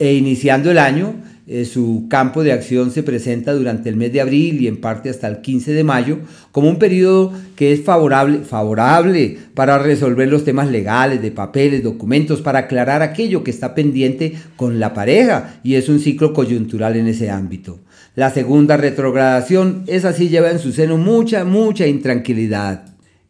E 0.00 0.14
iniciando 0.14 0.70
el 0.70 0.78
año, 0.78 1.14
eh, 1.46 1.66
su 1.66 2.06
campo 2.08 2.42
de 2.42 2.52
acción 2.52 2.90
se 2.90 3.02
presenta 3.02 3.52
durante 3.52 3.90
el 3.90 3.96
mes 3.96 4.10
de 4.14 4.22
abril 4.22 4.62
y 4.62 4.66
en 4.66 4.78
parte 4.80 5.10
hasta 5.10 5.28
el 5.28 5.42
15 5.42 5.74
de 5.74 5.84
mayo 5.84 6.20
como 6.52 6.70
un 6.70 6.78
periodo 6.78 7.34
que 7.54 7.74
es 7.74 7.82
favorable, 7.82 8.38
favorable 8.38 9.36
para 9.52 9.76
resolver 9.76 10.26
los 10.28 10.42
temas 10.42 10.70
legales, 10.70 11.20
de 11.20 11.30
papeles, 11.30 11.82
documentos, 11.82 12.40
para 12.40 12.60
aclarar 12.60 13.02
aquello 13.02 13.44
que 13.44 13.50
está 13.50 13.74
pendiente 13.74 14.32
con 14.56 14.80
la 14.80 14.94
pareja 14.94 15.60
y 15.62 15.74
es 15.74 15.90
un 15.90 16.00
ciclo 16.00 16.32
coyuntural 16.32 16.96
en 16.96 17.06
ese 17.06 17.28
ámbito. 17.28 17.80
La 18.14 18.30
segunda 18.30 18.78
retrogradación 18.78 19.84
es 19.86 20.06
así 20.06 20.30
lleva 20.30 20.50
en 20.50 20.60
su 20.60 20.72
seno 20.72 20.96
mucha, 20.96 21.44
mucha 21.44 21.86
intranquilidad 21.86 22.86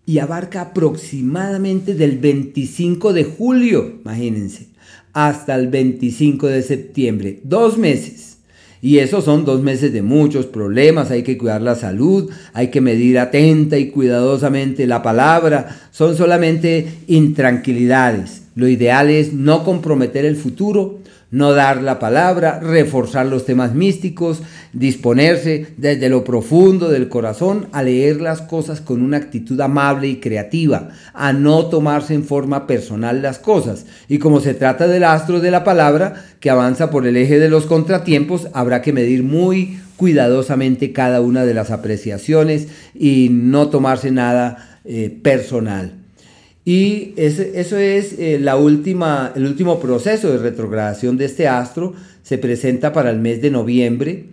y 0.06 0.20
abarca 0.20 0.60
aproximadamente 0.60 1.94
del 1.94 2.18
25 2.18 3.12
de 3.12 3.24
julio, 3.24 3.98
imagínense 4.04 4.69
hasta 5.12 5.54
el 5.54 5.68
25 5.68 6.46
de 6.46 6.62
septiembre. 6.62 7.40
Dos 7.44 7.78
meses. 7.78 8.38
Y 8.82 8.98
esos 8.98 9.24
son 9.24 9.44
dos 9.44 9.62
meses 9.62 9.92
de 9.92 10.00
muchos 10.00 10.46
problemas, 10.46 11.10
hay 11.10 11.22
que 11.22 11.36
cuidar 11.36 11.60
la 11.60 11.74
salud, 11.74 12.30
hay 12.54 12.68
que 12.68 12.80
medir 12.80 13.18
atenta 13.18 13.76
y 13.76 13.90
cuidadosamente 13.90 14.86
la 14.86 15.02
palabra, 15.02 15.76
son 15.90 16.16
solamente 16.16 16.86
intranquilidades. 17.06 18.44
Lo 18.54 18.68
ideal 18.68 19.10
es 19.10 19.34
no 19.34 19.64
comprometer 19.64 20.24
el 20.24 20.36
futuro, 20.36 20.99
no 21.30 21.52
dar 21.52 21.82
la 21.82 21.98
palabra, 21.98 22.58
reforzar 22.60 23.26
los 23.26 23.44
temas 23.44 23.74
místicos, 23.74 24.42
disponerse 24.72 25.68
desde 25.76 26.08
lo 26.08 26.24
profundo 26.24 26.88
del 26.88 27.08
corazón 27.08 27.68
a 27.72 27.82
leer 27.82 28.20
las 28.20 28.42
cosas 28.42 28.80
con 28.80 29.02
una 29.02 29.18
actitud 29.18 29.60
amable 29.60 30.08
y 30.08 30.16
creativa, 30.16 30.88
a 31.14 31.32
no 31.32 31.66
tomarse 31.66 32.14
en 32.14 32.24
forma 32.24 32.66
personal 32.66 33.22
las 33.22 33.38
cosas. 33.38 33.86
Y 34.08 34.18
como 34.18 34.40
se 34.40 34.54
trata 34.54 34.88
del 34.88 35.04
astro 35.04 35.40
de 35.40 35.50
la 35.50 35.64
palabra, 35.64 36.24
que 36.40 36.50
avanza 36.50 36.90
por 36.90 37.06
el 37.06 37.16
eje 37.16 37.38
de 37.38 37.48
los 37.48 37.66
contratiempos, 37.66 38.48
habrá 38.52 38.82
que 38.82 38.92
medir 38.92 39.22
muy 39.22 39.78
cuidadosamente 39.96 40.92
cada 40.92 41.20
una 41.20 41.44
de 41.44 41.54
las 41.54 41.70
apreciaciones 41.70 42.68
y 42.94 43.28
no 43.30 43.68
tomarse 43.68 44.10
nada 44.10 44.80
eh, 44.84 45.10
personal. 45.22 45.99
Y 46.64 47.14
eso 47.16 47.78
es 47.78 48.18
eh, 48.18 48.38
la 48.40 48.56
última, 48.56 49.32
el 49.34 49.46
último 49.46 49.80
proceso 49.80 50.30
de 50.30 50.38
retrogradación 50.38 51.16
de 51.16 51.24
este 51.24 51.48
astro. 51.48 51.94
Se 52.22 52.38
presenta 52.38 52.92
para 52.92 53.10
el 53.10 53.18
mes 53.18 53.40
de 53.40 53.50
noviembre. 53.50 54.26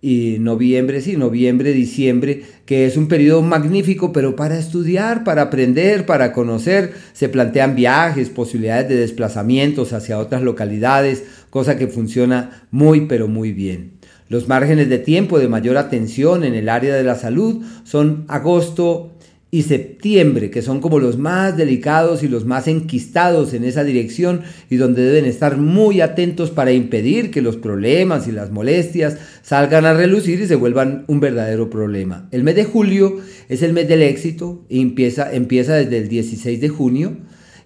Y 0.00 0.36
noviembre, 0.38 1.00
sí, 1.00 1.16
noviembre, 1.16 1.72
diciembre, 1.72 2.42
que 2.66 2.84
es 2.84 2.98
un 2.98 3.08
periodo 3.08 3.40
magnífico, 3.40 4.12
pero 4.12 4.36
para 4.36 4.58
estudiar, 4.58 5.24
para 5.24 5.40
aprender, 5.40 6.04
para 6.04 6.34
conocer, 6.34 6.92
se 7.14 7.30
plantean 7.30 7.74
viajes, 7.74 8.28
posibilidades 8.28 8.90
de 8.90 8.96
desplazamientos 8.96 9.94
hacia 9.94 10.18
otras 10.18 10.42
localidades, 10.42 11.24
cosa 11.48 11.78
que 11.78 11.86
funciona 11.86 12.66
muy, 12.70 13.06
pero 13.06 13.28
muy 13.28 13.52
bien. 13.52 13.92
Los 14.28 14.46
márgenes 14.46 14.90
de 14.90 14.98
tiempo 14.98 15.38
de 15.38 15.48
mayor 15.48 15.78
atención 15.78 16.44
en 16.44 16.54
el 16.54 16.68
área 16.68 16.94
de 16.94 17.04
la 17.04 17.14
salud 17.14 17.64
son 17.84 18.26
agosto, 18.28 19.13
y 19.54 19.62
septiembre, 19.62 20.50
que 20.50 20.62
son 20.62 20.80
como 20.80 20.98
los 20.98 21.16
más 21.16 21.56
delicados 21.56 22.24
y 22.24 22.28
los 22.28 22.44
más 22.44 22.66
enquistados 22.66 23.54
en 23.54 23.62
esa 23.62 23.84
dirección 23.84 24.40
y 24.68 24.78
donde 24.78 25.04
deben 25.04 25.26
estar 25.26 25.58
muy 25.58 26.00
atentos 26.00 26.50
para 26.50 26.72
impedir 26.72 27.30
que 27.30 27.40
los 27.40 27.56
problemas 27.56 28.26
y 28.26 28.32
las 28.32 28.50
molestias 28.50 29.16
salgan 29.42 29.86
a 29.86 29.94
relucir 29.94 30.40
y 30.40 30.48
se 30.48 30.56
vuelvan 30.56 31.04
un 31.06 31.20
verdadero 31.20 31.70
problema. 31.70 32.28
El 32.32 32.42
mes 32.42 32.56
de 32.56 32.64
julio 32.64 33.18
es 33.48 33.62
el 33.62 33.72
mes 33.72 33.86
del 33.86 34.02
éxito 34.02 34.64
y 34.68 34.80
empieza, 34.80 35.32
empieza 35.32 35.76
desde 35.76 35.98
el 35.98 36.08
16 36.08 36.60
de 36.60 36.68
junio 36.68 37.16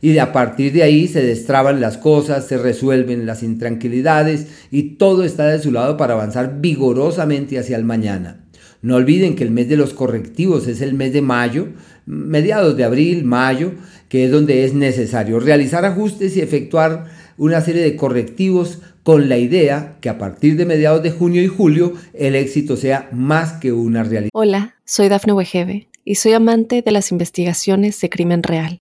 y 0.02 0.18
a 0.18 0.30
partir 0.30 0.74
de 0.74 0.82
ahí 0.82 1.08
se 1.08 1.22
destraban 1.22 1.80
las 1.80 1.96
cosas, 1.96 2.46
se 2.46 2.58
resuelven 2.58 3.24
las 3.24 3.42
intranquilidades 3.42 4.46
y 4.70 4.96
todo 4.98 5.24
está 5.24 5.46
de 5.46 5.58
su 5.58 5.72
lado 5.72 5.96
para 5.96 6.12
avanzar 6.12 6.60
vigorosamente 6.60 7.58
hacia 7.58 7.78
el 7.78 7.84
mañana. 7.84 8.44
No 8.80 8.96
olviden 8.96 9.34
que 9.34 9.44
el 9.44 9.50
mes 9.50 9.68
de 9.68 9.76
los 9.76 9.92
correctivos 9.92 10.68
es 10.68 10.80
el 10.80 10.94
mes 10.94 11.12
de 11.12 11.22
mayo, 11.22 11.68
mediados 12.06 12.76
de 12.76 12.84
abril, 12.84 13.24
mayo, 13.24 13.72
que 14.08 14.24
es 14.24 14.30
donde 14.30 14.64
es 14.64 14.72
necesario 14.72 15.40
realizar 15.40 15.84
ajustes 15.84 16.36
y 16.36 16.40
efectuar 16.40 17.06
una 17.36 17.60
serie 17.60 17.82
de 17.82 17.96
correctivos 17.96 18.80
con 19.02 19.28
la 19.28 19.38
idea 19.38 19.96
que 20.00 20.08
a 20.08 20.18
partir 20.18 20.56
de 20.56 20.66
mediados 20.66 21.02
de 21.02 21.10
junio 21.10 21.42
y 21.42 21.48
julio 21.48 21.94
el 22.14 22.34
éxito 22.34 22.76
sea 22.76 23.08
más 23.12 23.54
que 23.54 23.72
una 23.72 24.02
realidad. 24.04 24.30
Hola, 24.32 24.76
soy 24.84 25.08
Dafne 25.08 25.32
Wegebe 25.32 25.88
y 26.04 26.16
soy 26.16 26.32
amante 26.32 26.82
de 26.82 26.92
las 26.92 27.10
investigaciones 27.10 28.00
de 28.00 28.10
crimen 28.10 28.42
real. 28.42 28.78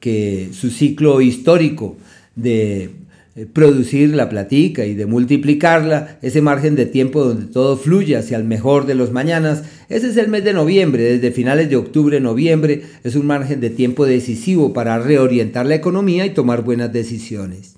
que 0.00 0.48
su 0.52 0.70
ciclo 0.70 1.20
histórico 1.20 1.96
de 2.34 2.90
eh, 3.36 3.46
producir 3.46 4.14
la 4.14 4.28
platica 4.28 4.84
y 4.86 4.94
de 4.94 5.06
multiplicarla, 5.06 6.18
ese 6.22 6.42
margen 6.42 6.74
de 6.74 6.86
tiempo 6.86 7.22
donde 7.22 7.46
todo 7.46 7.76
fluye 7.76 8.16
hacia 8.16 8.36
el 8.36 8.44
mejor 8.44 8.86
de 8.86 8.96
los 8.96 9.12
mañanas, 9.12 9.62
ese 9.88 10.08
es 10.08 10.16
el 10.16 10.28
mes 10.28 10.42
de 10.42 10.52
noviembre, 10.52 11.04
desde 11.04 11.30
finales 11.30 11.70
de 11.70 11.76
octubre, 11.76 12.18
noviembre, 12.18 12.82
es 13.04 13.14
un 13.14 13.26
margen 13.26 13.60
de 13.60 13.70
tiempo 13.70 14.04
decisivo 14.04 14.72
para 14.72 14.98
reorientar 14.98 15.66
la 15.66 15.76
economía 15.76 16.26
y 16.26 16.30
tomar 16.30 16.62
buenas 16.62 16.92
decisiones. 16.92 17.76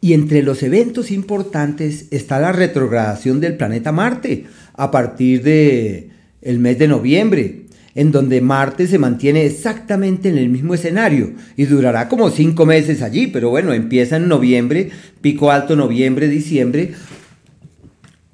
Y 0.00 0.14
entre 0.14 0.42
los 0.42 0.62
eventos 0.62 1.10
importantes 1.10 2.06
está 2.10 2.40
la 2.40 2.52
retrogradación 2.52 3.38
del 3.38 3.56
planeta 3.56 3.92
Marte 3.92 4.46
a 4.74 4.90
partir 4.90 5.42
de 5.42 6.08
el 6.42 6.58
mes 6.58 6.78
de 6.78 6.88
noviembre 6.88 7.69
en 8.00 8.12
donde 8.12 8.40
Marte 8.40 8.86
se 8.86 8.98
mantiene 8.98 9.44
exactamente 9.44 10.30
en 10.30 10.38
el 10.38 10.48
mismo 10.48 10.72
escenario 10.72 11.34
y 11.54 11.66
durará 11.66 12.08
como 12.08 12.30
cinco 12.30 12.64
meses 12.64 13.02
allí, 13.02 13.26
pero 13.26 13.50
bueno, 13.50 13.74
empieza 13.74 14.16
en 14.16 14.26
noviembre, 14.26 14.88
pico 15.20 15.50
alto 15.50 15.76
noviembre, 15.76 16.26
diciembre, 16.26 16.92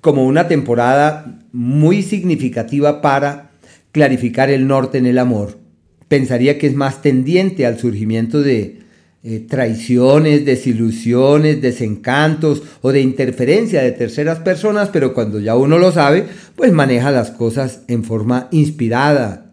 como 0.01 0.25
una 0.25 0.47
temporada 0.47 1.41
muy 1.51 2.05
significativa 2.05 3.03
para 3.03 3.51
clarificar 3.91 4.51
el 4.51 4.69
norte 4.69 4.99
en 4.99 5.07
el 5.07 5.19
amor. 5.19 5.59
Pensaría 6.07 6.59
que 6.59 6.69
es 6.69 6.77
más 6.77 7.03
tendiente 7.03 7.67
al 7.67 7.77
surgimiento 7.77 8.43
de 8.43 8.83
eh, 9.25 9.41
traiciones, 9.41 10.47
desilusiones, 10.47 11.61
desencantos 11.61 12.63
o 12.83 12.93
de 12.93 13.01
interferencia 13.01 13.83
de 13.83 13.91
terceras 13.91 14.39
personas, 14.39 14.91
pero 14.93 15.13
cuando 15.13 15.41
ya 15.41 15.57
uno 15.57 15.77
lo 15.77 15.91
sabe, 15.91 16.27
pues 16.55 16.71
maneja 16.71 17.11
las 17.11 17.33
cosas 17.33 17.81
en 17.89 18.05
forma 18.05 18.47
inspirada, 18.53 19.46